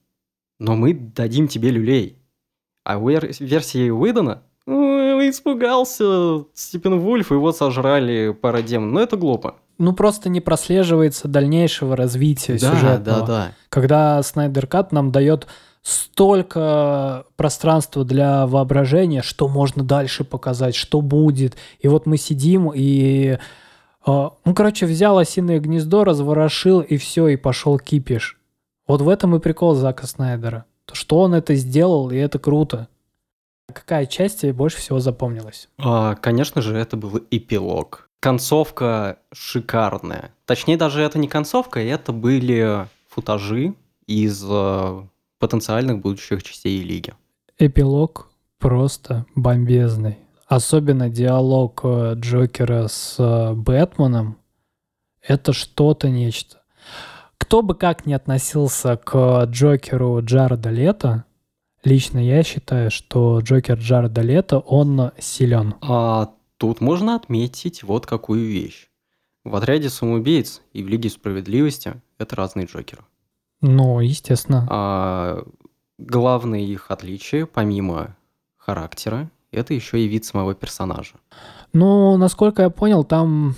но 0.58 0.74
мы 0.76 0.92
дадим 0.94 1.48
тебе 1.48 1.70
люлей. 1.70 2.16
А 2.84 2.98
в 2.98 3.08
вер- 3.08 3.32
версии 3.40 3.90
Уидона 3.90 4.42
«Ой, 4.66 5.30
испугался 5.30 6.44
Степенвульф, 6.54 7.30
его 7.30 7.52
сожрали 7.52 8.32
парадемон. 8.32 8.92
Ну, 8.92 9.00
это 9.00 9.16
глупо. 9.16 9.56
Ну, 9.78 9.92
просто 9.94 10.28
не 10.28 10.40
прослеживается 10.40 11.26
дальнейшего 11.28 11.96
развития 11.96 12.58
Да, 12.58 12.72
сюжетного. 12.74 13.20
да, 13.20 13.26
да. 13.26 13.52
когда 13.68 14.22
Снайдер 14.22 14.66
Кат 14.66 14.92
нам 14.92 15.10
дает 15.10 15.46
столько 15.82 17.24
пространства 17.36 18.04
для 18.04 18.46
воображения, 18.46 19.22
что 19.22 19.48
можно 19.48 19.82
дальше 19.82 20.24
показать, 20.24 20.74
что 20.74 21.00
будет. 21.00 21.56
И 21.80 21.88
вот 21.88 22.06
мы 22.06 22.16
сидим 22.16 22.70
и... 22.74 23.38
э, 23.38 23.38
ну, 24.04 24.54
короче, 24.54 24.86
взял 24.86 25.18
осиное 25.18 25.58
гнездо, 25.60 26.04
разворошил, 26.04 26.80
и 26.80 26.96
все, 26.96 27.28
и 27.28 27.36
пошел 27.36 27.78
кипиш. 27.78 28.38
Вот 28.86 29.00
в 29.00 29.08
этом 29.08 29.36
и 29.36 29.40
прикол 29.40 29.74
Зака 29.74 30.06
Снайдера. 30.06 30.64
То, 30.84 30.94
что 30.94 31.20
он 31.20 31.34
это 31.34 31.54
сделал, 31.54 32.10
и 32.10 32.16
это 32.16 32.38
круто. 32.38 32.88
Какая 33.72 34.06
часть 34.06 34.40
тебе 34.40 34.52
больше 34.52 34.78
всего 34.78 34.98
запомнилась? 34.98 35.68
А, 35.78 36.16
конечно 36.16 36.60
же, 36.60 36.76
это 36.76 36.96
был 36.96 37.20
эпилог. 37.30 38.08
Концовка 38.18 39.18
шикарная. 39.32 40.32
Точнее, 40.44 40.76
даже 40.76 41.02
это 41.02 41.18
не 41.18 41.28
концовка, 41.28 41.80
это 41.80 42.12
были 42.12 42.86
футажи 43.08 43.74
из 44.06 44.44
э, 44.46 45.02
потенциальных 45.40 45.98
будущих 45.98 46.44
частей 46.44 46.80
Лиги. 46.82 47.14
Эпилог 47.58 48.30
просто 48.58 49.26
бомбезный. 49.34 50.18
Особенно 50.46 51.08
диалог 51.08 51.80
э, 51.82 52.14
Джокера 52.16 52.86
с 52.88 53.16
э, 53.18 53.54
Бэтменом. 53.54 54.36
Это 55.22 55.52
что-то 55.52 56.08
нечто. 56.08 56.62
Кто 57.38 57.62
бы 57.62 57.74
как 57.74 58.06
ни 58.06 58.12
относился 58.12 58.96
к 58.96 59.44
Джокеру 59.46 60.22
Джареда 60.22 60.70
Лето, 60.70 61.24
лично 61.84 62.18
я 62.18 62.42
считаю, 62.42 62.90
что 62.90 63.40
Джокер 63.40 63.78
Джареда 63.78 64.20
Лето, 64.20 64.58
он 64.58 65.12
силен. 65.18 65.74
А 65.80 66.32
тут 66.58 66.80
можно 66.80 67.14
отметить 67.14 67.82
вот 67.82 68.06
какую 68.06 68.46
вещь. 68.46 68.88
В 69.44 69.56
отряде 69.56 69.88
самоубийц 69.88 70.60
и 70.72 70.82
в 70.82 70.88
Лиге 70.88 71.08
справедливости 71.08 71.94
это 72.18 72.36
разные 72.36 72.66
Джокеры. 72.66 73.04
Ну, 73.60 74.00
естественно. 74.00 74.66
А 74.70 75.42
главное 75.98 76.60
их 76.60 76.90
отличие, 76.90 77.46
помимо 77.46 78.16
характера, 78.56 79.30
это 79.52 79.74
еще 79.74 80.00
и 80.00 80.08
вид 80.08 80.24
самого 80.24 80.54
персонажа. 80.54 81.14
Ну, 81.72 82.16
насколько 82.16 82.62
я 82.62 82.70
понял, 82.70 83.04
там, 83.04 83.54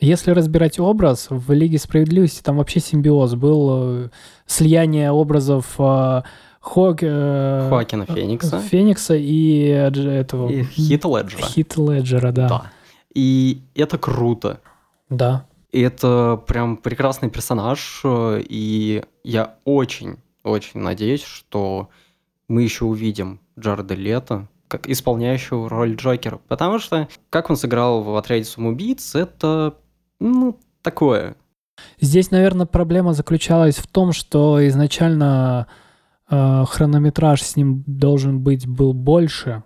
если 0.00 0.30
разбирать 0.30 0.78
образ, 0.78 1.26
в 1.30 1.52
Лиге 1.52 1.78
Справедливости 1.78 2.42
там 2.42 2.58
вообще 2.58 2.80
симбиоз 2.80 3.34
был, 3.34 3.68
э, 3.72 4.08
слияние 4.46 5.10
образов 5.10 5.74
э, 5.78 6.22
Хок, 6.60 7.02
э, 7.02 7.66
Хоакина 7.68 8.06
Феникса. 8.06 8.58
Феникса 8.60 9.14
и 9.14 9.66
этого... 9.66 10.48
И 10.48 10.62
Хит 10.64 11.04
Леджера. 11.04 11.42
Хит 11.42 11.76
Леджера, 11.76 12.32
да. 12.32 12.48
Да. 12.48 12.72
И 13.14 13.62
это 13.74 13.98
круто. 13.98 14.60
Да. 15.10 15.46
Это 15.74 16.40
прям 16.46 16.76
прекрасный 16.76 17.30
персонаж, 17.30 18.02
э, 18.04 18.42
и 18.48 19.02
я 19.24 19.56
очень, 19.64 20.18
очень 20.44 20.78
надеюсь, 20.78 21.24
что 21.24 21.88
мы 22.46 22.62
еще 22.62 22.84
увидим 22.84 23.40
Джареда 23.58 23.94
Лето 23.94 24.46
как 24.68 24.88
исполняющего 24.88 25.68
роль 25.68 25.96
Джокера. 25.96 26.38
Потому 26.46 26.78
что, 26.78 27.08
как 27.28 27.50
он 27.50 27.56
сыграл 27.56 28.02
в 28.02 28.16
«Отряде 28.16 28.44
самоубийц», 28.44 29.16
это, 29.16 29.74
ну, 30.20 30.60
такое. 30.80 31.34
Здесь, 32.00 32.30
наверное, 32.30 32.66
проблема 32.66 33.12
заключалась 33.12 33.76
в 33.76 33.88
том, 33.88 34.12
что 34.12 34.64
изначально 34.68 35.66
э, 36.30 36.64
хронометраж 36.68 37.42
с 37.42 37.56
ним 37.56 37.82
должен 37.88 38.38
быть 38.38 38.64
был 38.68 38.92
больше, 38.92 39.64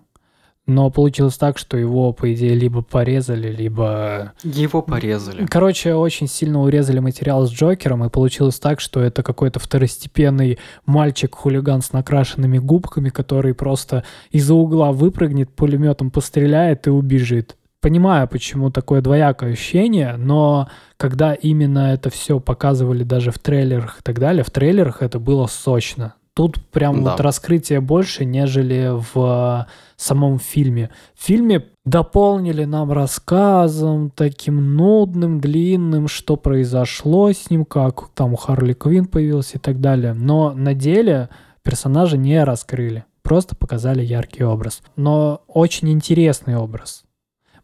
но 0.69 0.91
получилось 0.91 1.39
так, 1.39 1.57
что 1.57 1.79
его, 1.79 2.13
по 2.13 2.33
идее, 2.33 2.55
либо 2.55 2.83
порезали, 2.83 3.51
либо... 3.51 4.35
Его 4.45 4.83
порезали. 4.83 5.47
Короче, 5.47 5.95
очень 5.95 6.29
сильно 6.29 6.63
урезали 6.63 6.99
материал 6.99 7.47
с 7.47 7.51
Джокером, 7.51 8.05
и 8.05 8.11
получилось 8.11 8.61
так, 8.61 8.79
что 8.79 9.01
это 9.01 9.23
какой-то 9.23 9.61
второстепенный 9.61 10.59
мальчик-хулиган 10.85 11.81
с 11.81 11.93
накрашенными 11.93 12.59
губками, 12.59 13.09
который 13.09 13.55
просто 13.55 14.05
из-за 14.31 14.55
угла 14.55 14.93
выпрыгнет, 14.93 15.49
пулеметом 15.51 16.11
постреляет 16.11 16.87
и 16.87 16.91
убежит. 16.91 17.57
Понимаю, 17.81 18.29
почему 18.29 18.71
такое 18.71 19.01
двоякое 19.01 19.53
ощущение, 19.53 20.17
но 20.19 20.69
когда 20.99 21.33
именно 21.33 21.95
это 21.95 22.11
все 22.11 22.41
показывали 22.41 23.05
даже 23.05 23.31
в 23.31 23.39
трейлерах 23.39 24.01
и 24.01 24.03
так 24.03 24.19
далее, 24.19 24.45
в 24.45 24.51
трейлерах 24.51 25.01
это 25.01 25.19
было 25.19 25.47
сочно. 25.47 26.15
Тут 26.39 26.61
прям 26.71 27.03
Да. 27.03 27.11
вот 27.11 27.21
раскрытие 27.21 27.81
больше, 27.81 28.25
нежели 28.25 28.93
в 29.13 29.67
самом 29.97 30.39
фильме. 30.39 30.89
В 31.17 31.25
фильме 31.25 31.65
дополнили 31.85 32.63
нам 32.63 32.93
рассказом 32.93 34.13
таким 34.15 34.77
нудным, 34.77 35.41
длинным, 35.41 36.07
что 36.07 36.37
произошло 36.37 37.33
с 37.33 37.51
ним, 37.51 37.65
как 37.65 38.11
там 38.15 38.37
Харли 38.37 38.73
Квин 38.75 39.07
появился 39.07 39.59
и 39.59 39.61
так 39.61 39.81
далее. 39.81 40.13
Но 40.13 40.53
на 40.53 40.75
деле 40.75 41.29
персонажа 41.65 42.17
не 42.17 42.45
раскрыли, 42.45 43.05
просто 43.23 43.57
показали 43.57 44.05
яркий 44.05 44.45
образ. 44.45 44.83
Но 44.95 45.43
очень 45.49 45.91
интересный 45.91 46.55
образ. 46.55 47.03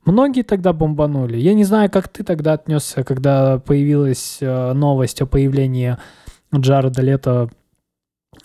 Многие 0.04 0.42
тогда 0.42 0.72
бомбанули. 0.72 1.36
Я 1.36 1.54
не 1.54 1.62
знаю, 1.62 1.92
как 1.92 2.08
ты 2.08 2.24
тогда 2.24 2.54
отнесся, 2.54 3.04
когда 3.04 3.60
появилась 3.60 4.38
э, 4.40 4.72
новость 4.72 5.22
о 5.22 5.26
появлении 5.26 5.96
Джареда 6.52 7.02
Лето 7.02 7.50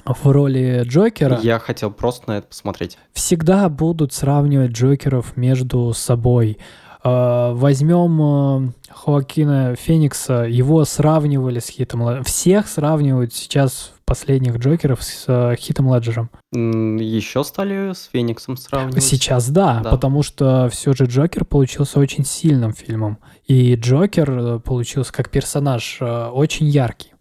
в 0.05 0.25
роли 0.31 0.83
Джокера 0.85 1.39
Я 1.41 1.59
хотел 1.59 1.91
просто 1.91 2.29
на 2.29 2.37
это 2.39 2.47
посмотреть. 2.47 2.97
всегда 3.13 3.69
будут 3.69 4.13
сравнивать 4.13 4.71
Джокеров 4.71 5.35
между 5.37 5.93
собой. 5.93 6.57
Э, 7.03 7.53
Возьмем 7.53 8.67
э, 8.67 8.71
Хоакина 8.89 9.75
Феникса, 9.75 10.43
его 10.43 10.83
сравнивали 10.85 11.59
с 11.59 11.67
Хитом 11.69 12.01
Леджером. 12.01 12.23
Всех 12.25 12.67
сравнивают 12.67 13.33
сейчас 13.33 13.93
последних 14.05 14.57
Джокеров 14.57 15.01
с 15.03 15.23
э, 15.27 15.55
Хитом 15.57 15.93
Леджером. 15.93 16.29
Еще 16.51 17.43
стали 17.43 17.93
с 17.93 18.09
Фениксом 18.11 18.57
сравнивать. 18.57 19.03
Сейчас 19.03 19.49
да, 19.49 19.79
Да. 19.83 19.91
потому 19.91 20.23
что 20.23 20.67
все 20.71 20.93
же 20.93 21.05
Джокер 21.05 21.45
получился 21.45 21.99
очень 21.99 22.25
сильным 22.25 22.73
фильмом. 22.73 23.19
И 23.47 23.75
Джокер 23.75 24.31
э, 24.31 24.59
получился 24.59 25.13
как 25.13 25.29
персонаж 25.29 25.99
очень 26.01 26.65
яркий. 26.67 27.13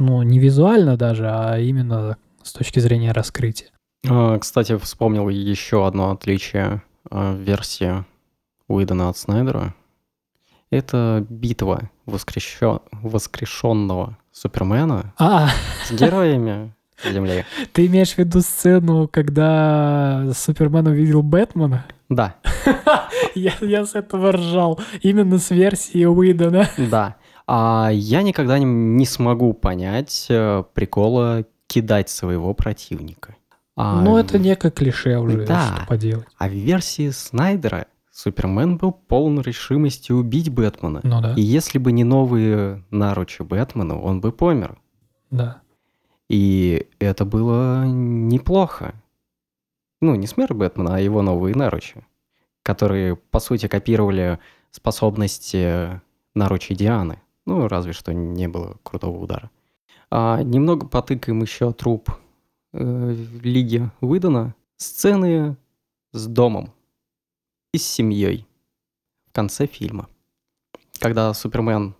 Ну, 0.00 0.22
не 0.22 0.38
визуально 0.38 0.96
даже, 0.96 1.28
а 1.30 1.58
именно 1.58 2.16
с 2.42 2.52
точки 2.52 2.80
зрения 2.80 3.12
раскрытия. 3.12 3.68
А, 4.08 4.38
Кстати, 4.38 4.76
вспомнил 4.78 5.28
еще 5.28 5.86
одно 5.86 6.10
отличие 6.10 6.82
а, 7.10 7.34
версии 7.36 8.04
Уидона 8.66 9.10
от 9.10 9.18
Снайдера. 9.18 9.74
Это 10.70 11.24
битва 11.28 11.90
воскрещё- 12.06 12.80
воскрешенного 12.92 14.16
Супермена 14.32 15.12
А, 15.18 15.48
с 15.84 15.92
героями 15.92 16.72
Земли. 17.04 17.44
Ты 17.72 17.86
имеешь 17.86 18.12
в 18.14 18.18
виду 18.18 18.40
сцену, 18.40 19.06
когда 19.06 20.30
Супермен 20.34 20.86
увидел 20.86 21.22
Бэтмена? 21.22 21.84
Да, 22.08 22.36
Я, 23.34 23.52
я 23.60 23.84
с 23.84 23.94
этого 23.94 24.32
ржал. 24.32 24.80
Именно 25.02 25.38
с 25.38 25.50
версии 25.50 26.04
Уидона. 26.04 26.68
да. 26.78 27.16
А 27.52 27.90
я 27.92 28.22
никогда 28.22 28.60
не, 28.60 28.64
не 28.64 29.04
смогу 29.06 29.52
понять 29.54 30.26
э, 30.28 30.62
прикола 30.72 31.44
кидать 31.66 32.08
своего 32.08 32.54
противника. 32.54 33.34
А 33.76 34.00
Ну, 34.00 34.16
это 34.18 34.38
некое 34.38 34.70
клише 34.70 35.18
уже, 35.18 35.46
Да. 35.46 35.74
что 35.78 35.86
поделать. 35.88 36.28
А 36.38 36.48
в 36.48 36.52
версии 36.52 37.10
Снайдера 37.10 37.86
Супермен 38.12 38.76
был 38.76 38.92
полон 38.92 39.40
решимости 39.40 40.12
убить 40.12 40.48
Бэтмена. 40.48 41.00
Ну 41.02 41.20
да, 41.20 41.34
И 41.34 41.40
если 41.40 41.78
бы 41.78 41.90
не 41.90 42.04
новые 42.04 42.84
наручи 42.90 43.42
Бэтмена, 43.42 44.00
он 44.00 44.20
бы 44.20 44.30
помер. 44.30 44.78
да. 45.30 45.60
И 46.28 46.88
это 47.00 47.24
было 47.24 47.84
неплохо. 47.86 48.94
Ну, 50.00 50.14
не 50.14 50.28
смерть 50.28 50.52
Бэтмена, 50.52 50.94
а 50.94 51.00
его 51.00 51.22
новые 51.22 51.56
наручи, 51.56 52.06
которые, 52.62 53.16
по 53.16 53.40
сути, 53.40 53.66
копировали 53.66 54.38
способности 54.70 56.00
наручей 56.34 56.76
Дианы. 56.76 57.18
Ну, 57.46 57.68
разве 57.68 57.92
что 57.92 58.12
не 58.12 58.48
было 58.48 58.76
крутого 58.82 59.18
удара. 59.18 59.50
А 60.10 60.42
немного 60.42 60.86
потыкаем 60.86 61.40
еще 61.42 61.72
труп 61.72 62.10
э, 62.72 63.16
Лиги 63.42 63.90
Выдана. 64.00 64.54
Сцены 64.76 65.56
с 66.12 66.26
домом 66.26 66.72
и 67.72 67.78
с 67.78 67.86
семьей 67.86 68.46
в 69.28 69.32
конце 69.32 69.66
фильма. 69.66 70.08
Когда 70.98 71.32
Супермен 71.34 71.94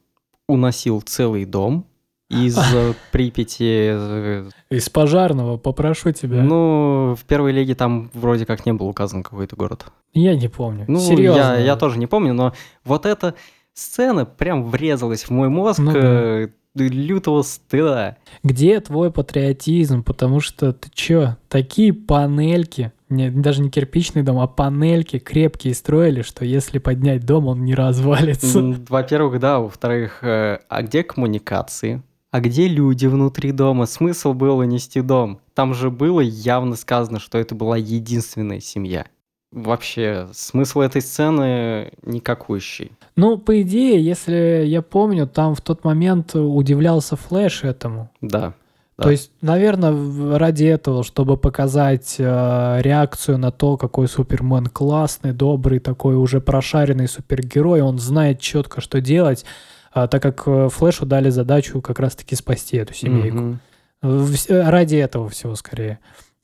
уносил 0.48 1.00
целый 1.02 1.44
дом 1.44 1.86
из 2.28 2.58
Припяти 3.12 3.90
э, 3.92 4.50
Из 4.70 4.88
пожарного 4.88 5.56
попрошу 5.56 6.12
тебя. 6.12 6.42
ну, 6.42 7.14
в 7.18 7.24
первой 7.24 7.52
лиге 7.52 7.74
там 7.74 8.10
вроде 8.14 8.46
как 8.46 8.66
не 8.66 8.72
был 8.72 8.88
указан 8.88 9.22
какой-то 9.22 9.56
город. 9.56 9.86
я 10.12 10.34
не 10.36 10.48
помню. 10.48 10.84
Ну, 10.88 10.98
Серьезно. 11.00 11.38
я, 11.38 11.56
я 11.58 11.76
тоже 11.76 11.98
не 11.98 12.06
помню, 12.06 12.32
но 12.32 12.52
вот 12.84 13.04
эта 13.06 13.34
сцена 13.80 14.24
прям 14.24 14.64
врезалась 14.64 15.24
в 15.24 15.30
мой 15.30 15.48
мозг 15.48 15.78
Ну 15.80 15.92
да. 15.92 16.00
э, 16.02 16.48
лютого 16.74 17.42
стыда. 17.42 18.16
Где 18.42 18.80
твой 18.80 19.10
патриотизм? 19.10 20.02
Потому 20.02 20.40
что 20.40 20.72
ты 20.72 20.88
чё, 20.92 21.36
такие 21.48 21.92
панельки, 21.92 22.92
не, 23.08 23.30
даже 23.30 23.62
не 23.62 23.70
кирпичный 23.70 24.22
дом, 24.22 24.38
а 24.38 24.46
панельки 24.46 25.18
крепкие 25.18 25.74
строили, 25.74 26.22
что 26.22 26.44
если 26.44 26.78
поднять 26.78 27.24
дом, 27.26 27.46
он 27.46 27.64
не 27.64 27.74
развалится. 27.74 28.60
Во-первых, 28.88 29.40
да, 29.40 29.58
во-вторых, 29.58 30.22
э, 30.22 30.58
а 30.68 30.82
где 30.82 31.02
коммуникации? 31.02 32.02
А 32.30 32.40
где 32.40 32.68
люди 32.68 33.06
внутри 33.06 33.50
дома? 33.50 33.86
Смысл 33.86 34.34
было 34.34 34.62
нести 34.62 35.00
дом? 35.00 35.40
Там 35.54 35.74
же 35.74 35.90
было 35.90 36.20
явно 36.20 36.76
сказано, 36.76 37.18
что 37.18 37.38
это 37.38 37.56
была 37.56 37.76
единственная 37.76 38.60
семья. 38.60 39.06
Вообще, 39.52 40.28
смысл 40.32 40.80
этой 40.80 41.02
сцены 41.02 41.92
никакущий. 42.02 42.92
Ну, 43.16 43.36
по 43.36 43.60
идее, 43.62 44.02
если 44.02 44.64
я 44.64 44.80
помню, 44.80 45.26
там 45.26 45.54
в 45.54 45.60
тот 45.60 45.84
момент 45.84 46.34
удивлялся 46.36 47.16
Флэш 47.16 47.64
этому. 47.64 48.10
Да. 48.20 48.54
Да. 48.96 49.04
То 49.04 49.10
есть, 49.10 49.32
наверное, 49.40 50.38
ради 50.38 50.64
этого, 50.64 51.02
чтобы 51.02 51.36
показать 51.38 52.16
э, 52.18 52.78
реакцию 52.82 53.38
на 53.38 53.50
то, 53.50 53.78
какой 53.78 54.08
Супермен 54.08 54.66
классный, 54.66 55.32
добрый, 55.32 55.78
такой 55.78 56.16
уже 56.16 56.40
прошаренный 56.42 57.08
супергерой, 57.08 57.80
он 57.80 57.98
знает 57.98 58.40
четко, 58.40 58.82
что 58.82 59.00
делать, 59.00 59.46
а, 59.92 60.06
так 60.06 60.22
как 60.22 60.42
э, 60.46 60.68
Флэшу 60.68 61.06
дали 61.06 61.30
задачу 61.30 61.80
как 61.80 61.98
раз-таки 61.98 62.36
спасти 62.36 62.76
эту 62.76 62.92
семейку. 62.92 63.58
Вс- 64.02 64.52
э, 64.52 64.68
Ради 64.68 64.96
этого 64.96 65.30
всего 65.30 65.54
скорее. 65.56 65.98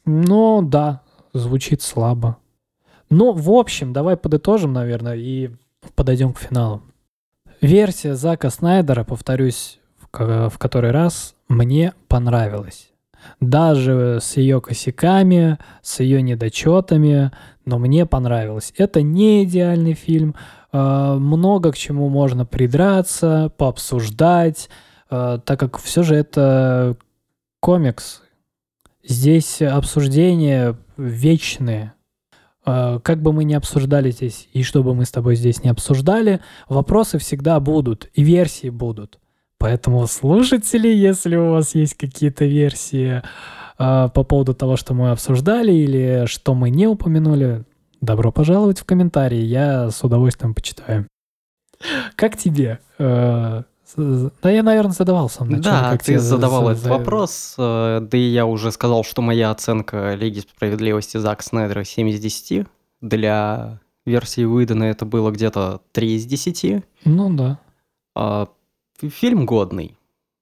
Но 0.07 0.63
да, 0.63 1.03
звучит 1.35 1.83
слабо. 1.83 2.39
Ну, 3.11 3.33
в 3.33 3.51
общем, 3.51 3.93
давай 3.93 4.17
подытожим, 4.17 4.73
наверное, 4.73 5.17
и 5.17 5.51
подойдем 5.95 6.33
к 6.33 6.39
финалу. 6.39 6.83
Версия 7.61 8.15
Зака 8.15 8.51
Снайдера, 8.51 9.05
повторюсь 9.05 9.79
в, 10.01 10.51
в 10.51 10.59
который 10.59 10.91
раз, 10.91 11.35
мне 11.49 11.95
понравилась. 12.09 12.91
Даже 13.41 14.19
с 14.21 14.37
ее 14.37 14.61
косяками, 14.61 15.59
с 15.83 16.01
ее 16.01 16.23
недочетами, 16.23 17.33
но 17.65 17.79
мне 17.79 18.07
понравилось. 18.07 18.73
Это 18.77 19.03
не 19.03 19.45
идеальный 19.45 19.95
фильм. 19.95 20.35
э, 20.73 21.15
Много 21.19 21.73
к 21.73 21.77
чему 21.77 22.09
можно 22.09 22.45
придраться, 22.45 23.53
пообсуждать, 23.57 24.69
э, 25.11 25.39
так 25.45 25.59
как 25.59 25.79
все 25.79 26.03
же 26.03 26.15
это 26.15 26.97
комикс. 27.61 28.23
Здесь 29.03 29.63
обсуждения 29.63 30.77
вечные. 30.97 31.95
Э, 32.67 32.99
Как 33.03 33.23
бы 33.23 33.33
мы 33.33 33.45
ни 33.45 33.55
обсуждали 33.55 34.11
здесь, 34.11 34.49
и 34.53 34.63
что 34.63 34.83
бы 34.83 34.95
мы 34.95 35.05
с 35.05 35.11
тобой 35.11 35.37
здесь 35.37 35.63
не 35.63 35.71
обсуждали, 35.71 36.41
вопросы 36.69 37.19
всегда 37.19 37.61
будут, 37.61 38.11
и 38.15 38.23
версии 38.23 38.71
будут. 38.71 39.19
Поэтому 39.59 40.07
слушатели, 40.07 40.89
если 40.89 41.37
у 41.37 41.53
вас 41.53 41.75
есть 41.75 41.95
какие-то 41.95 42.45
версии 42.45 43.23
э, 43.79 44.09
по 44.13 44.25
поводу 44.25 44.55
того, 44.55 44.77
что 44.77 44.95
мы 44.95 45.11
обсуждали 45.11 45.73
или 45.73 46.27
что 46.27 46.55
мы 46.55 46.71
не 46.71 46.87
упомянули, 46.87 47.65
добро 48.01 48.33
пожаловать 48.33 48.81
в 48.81 48.85
комментарии, 48.85 49.41
я 49.41 49.91
с 49.91 50.05
удовольствием 50.05 50.55
почитаю. 50.55 51.07
Как 52.17 52.37
тебе? 52.37 52.81
Э, 52.99 53.63
да, 53.97 54.51
я, 54.51 54.63
наверное, 54.63 54.93
задавал 54.93 55.29
сам 55.29 55.49
начале. 55.49 55.65
Да, 55.65 55.91
как 55.91 56.03
ты 56.03 56.19
задавал 56.19 56.65
за, 56.67 56.71
этот 56.73 56.87
вопрос, 56.87 57.55
э, 57.57 58.01
да 58.03 58.19
и 58.19 58.21
я 58.21 58.47
уже 58.47 58.71
сказал, 58.73 59.05
что 59.05 59.23
моя 59.23 59.51
оценка 59.51 60.15
Лиги 60.15 60.41
Справедливости 60.41 61.17
Зака 61.17 61.43
Снайдера 61.43 61.85
7 61.85 62.09
из 62.11 62.21
10. 62.21 62.67
Для 63.01 63.81
версии 64.05 64.45
Уидона 64.45 64.85
это 64.85 65.05
было 65.05 65.31
где-то 65.31 65.81
3 65.93 66.17
из 66.17 66.27
10. 66.27 66.85
Ну 67.05 67.35
да. 67.35 67.59
А, 68.15 68.49
фильм 69.01 69.47
годный. 69.47 69.97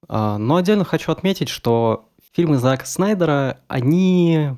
А, 0.08 0.38
но 0.38 0.56
отдельно 0.56 0.84
хочу 0.84 1.12
отметить, 1.12 1.48
что 1.48 2.08
фильмы 2.32 2.58
Зака 2.58 2.84
Снайдера, 2.86 3.60
они 3.68 4.50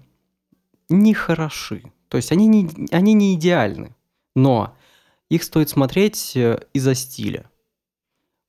не 0.89 1.15
хороши. 1.15 1.83
То 2.09 2.17
есть 2.17 2.33
они 2.33 2.47
не, 2.47 2.71
они 2.93 3.13
не 3.13 3.35
идеальны. 3.35 3.95
Но 4.35 4.75
их 5.29 5.43
стоит 5.43 5.69
смотреть 5.69 6.33
э, 6.37 6.61
из-за 6.73 6.95
стиля. 6.95 7.51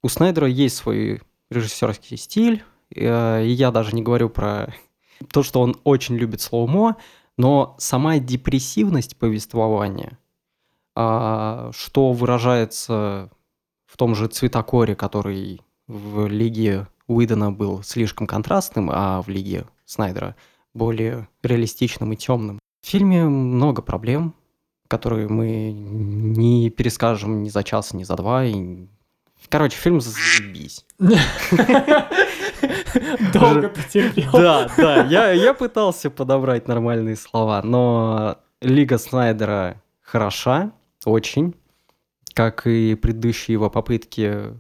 У 0.08 0.10
Снайдера 0.10 0.48
есть 0.48 0.78
свой 0.78 1.22
режиссерский 1.50 2.16
стиль, 2.16 2.64
э, 2.96 3.44
и 3.44 3.50
я 3.50 3.72
даже 3.72 3.94
не 3.94 4.02
говорю 4.02 4.30
про 4.30 4.74
то, 5.34 5.44
что 5.44 5.60
он 5.60 5.76
очень 5.84 6.16
любит 6.16 6.40
слоумо, 6.40 6.96
но 7.36 7.76
сама 7.78 8.18
депрессивность 8.18 9.18
повествования, 9.18 10.18
а, 10.96 11.72
что 11.74 12.14
выражается 12.14 13.30
в 13.86 13.98
том 13.98 14.16
же 14.16 14.28
цветокоре, 14.28 14.96
который 14.96 15.60
в 15.88 16.28
Лиге 16.28 16.88
Уидона 17.08 17.52
был 17.52 17.84
слишком 17.84 18.28
контрастным, 18.28 18.90
а 18.90 19.22
в 19.22 19.28
Лиге 19.28 19.66
Снайдера 19.84 20.38
более 20.74 21.28
реалистичным 21.44 22.14
и 22.14 22.16
темным. 22.16 22.60
В 22.82 22.88
фильме 22.88 23.26
много 23.26 23.82
проблем, 23.82 24.36
которые 24.88 25.28
мы 25.28 25.74
не 25.74 26.70
перескажем 26.70 27.44
ни 27.44 27.50
за 27.50 27.66
час, 27.66 27.94
ни 27.94 28.06
за 28.06 28.16
два. 28.16 28.46
И... 28.46 28.88
Короче, 29.50 29.78
фильм 29.78 30.02
заебись. 30.02 30.86
Долго 33.34 33.70
ты 33.70 33.82
терпел. 33.90 34.32
Да, 34.32 34.70
да, 34.78 35.04
я, 35.06 35.32
я 35.32 35.54
пытался 35.54 36.10
подобрать 36.10 36.68
нормальные 36.68 37.16
слова, 37.16 37.62
но 37.64 38.40
Лига 38.62 38.98
Снайдера 38.98 39.82
хороша, 40.02 40.72
очень, 41.06 41.56
как 42.34 42.68
и 42.68 42.96
предыдущие 42.96 43.54
его 43.54 43.70
попытки 43.70 44.54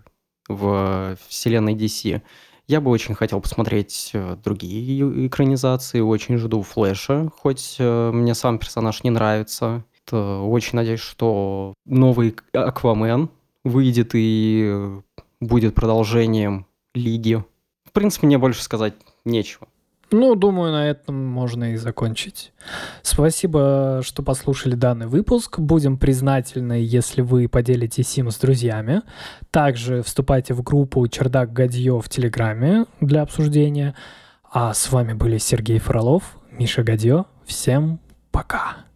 в 0.47 1.17
вселенной 1.27 1.75
DC. 1.75 2.21
Я 2.67 2.81
бы 2.81 2.91
очень 2.91 3.15
хотел 3.15 3.39
посмотреть 3.39 4.11
э, 4.13 4.35
другие 4.43 5.27
экранизации, 5.27 6.01
очень 6.01 6.37
жду 6.37 6.61
Флэша, 6.63 7.29
хоть 7.33 7.77
э, 7.79 8.11
мне 8.11 8.35
сам 8.35 8.59
персонаж 8.59 9.03
не 9.03 9.09
нравится. 9.09 9.85
Очень 10.11 10.77
надеюсь, 10.77 11.01
что 11.01 11.73
новый 11.85 12.35
Аквамен 12.53 13.29
выйдет 13.67 14.11
и 14.13 15.01
будет 15.39 15.75
продолжением 15.75 16.65
Лиги. 16.93 17.43
В 17.85 17.91
принципе, 17.91 18.27
мне 18.27 18.37
больше 18.37 18.63
сказать 18.63 18.93
нечего. 19.25 19.67
Ну, 20.09 20.35
думаю, 20.35 20.71
на 20.71 20.87
этом 20.87 21.15
можно 21.25 21.73
и 21.73 21.75
закончить. 21.75 22.53
Спасибо, 23.01 23.99
что 24.03 24.23
послушали 24.23 24.75
данный 24.75 25.07
выпуск. 25.07 25.59
Будем 25.59 25.97
признательны, 25.97 26.73
если 26.81 27.21
вы 27.21 27.49
поделитесь 27.49 28.17
им 28.17 28.31
с 28.31 28.37
друзьями. 28.37 29.01
Также 29.51 30.01
вступайте 30.03 30.53
в 30.53 30.63
группу 30.63 31.05
«Чердак 31.09 31.51
Гадье» 31.51 31.99
в 31.99 32.07
Телеграме 32.07 32.85
для 33.01 33.21
обсуждения. 33.21 33.95
А 34.49 34.73
с 34.73 34.89
вами 34.91 35.11
были 35.11 35.39
Сергей 35.39 35.79
Фролов, 35.79 36.37
Миша 36.51 36.83
Гадье. 36.83 37.25
Всем 37.45 37.99
пока! 38.31 38.86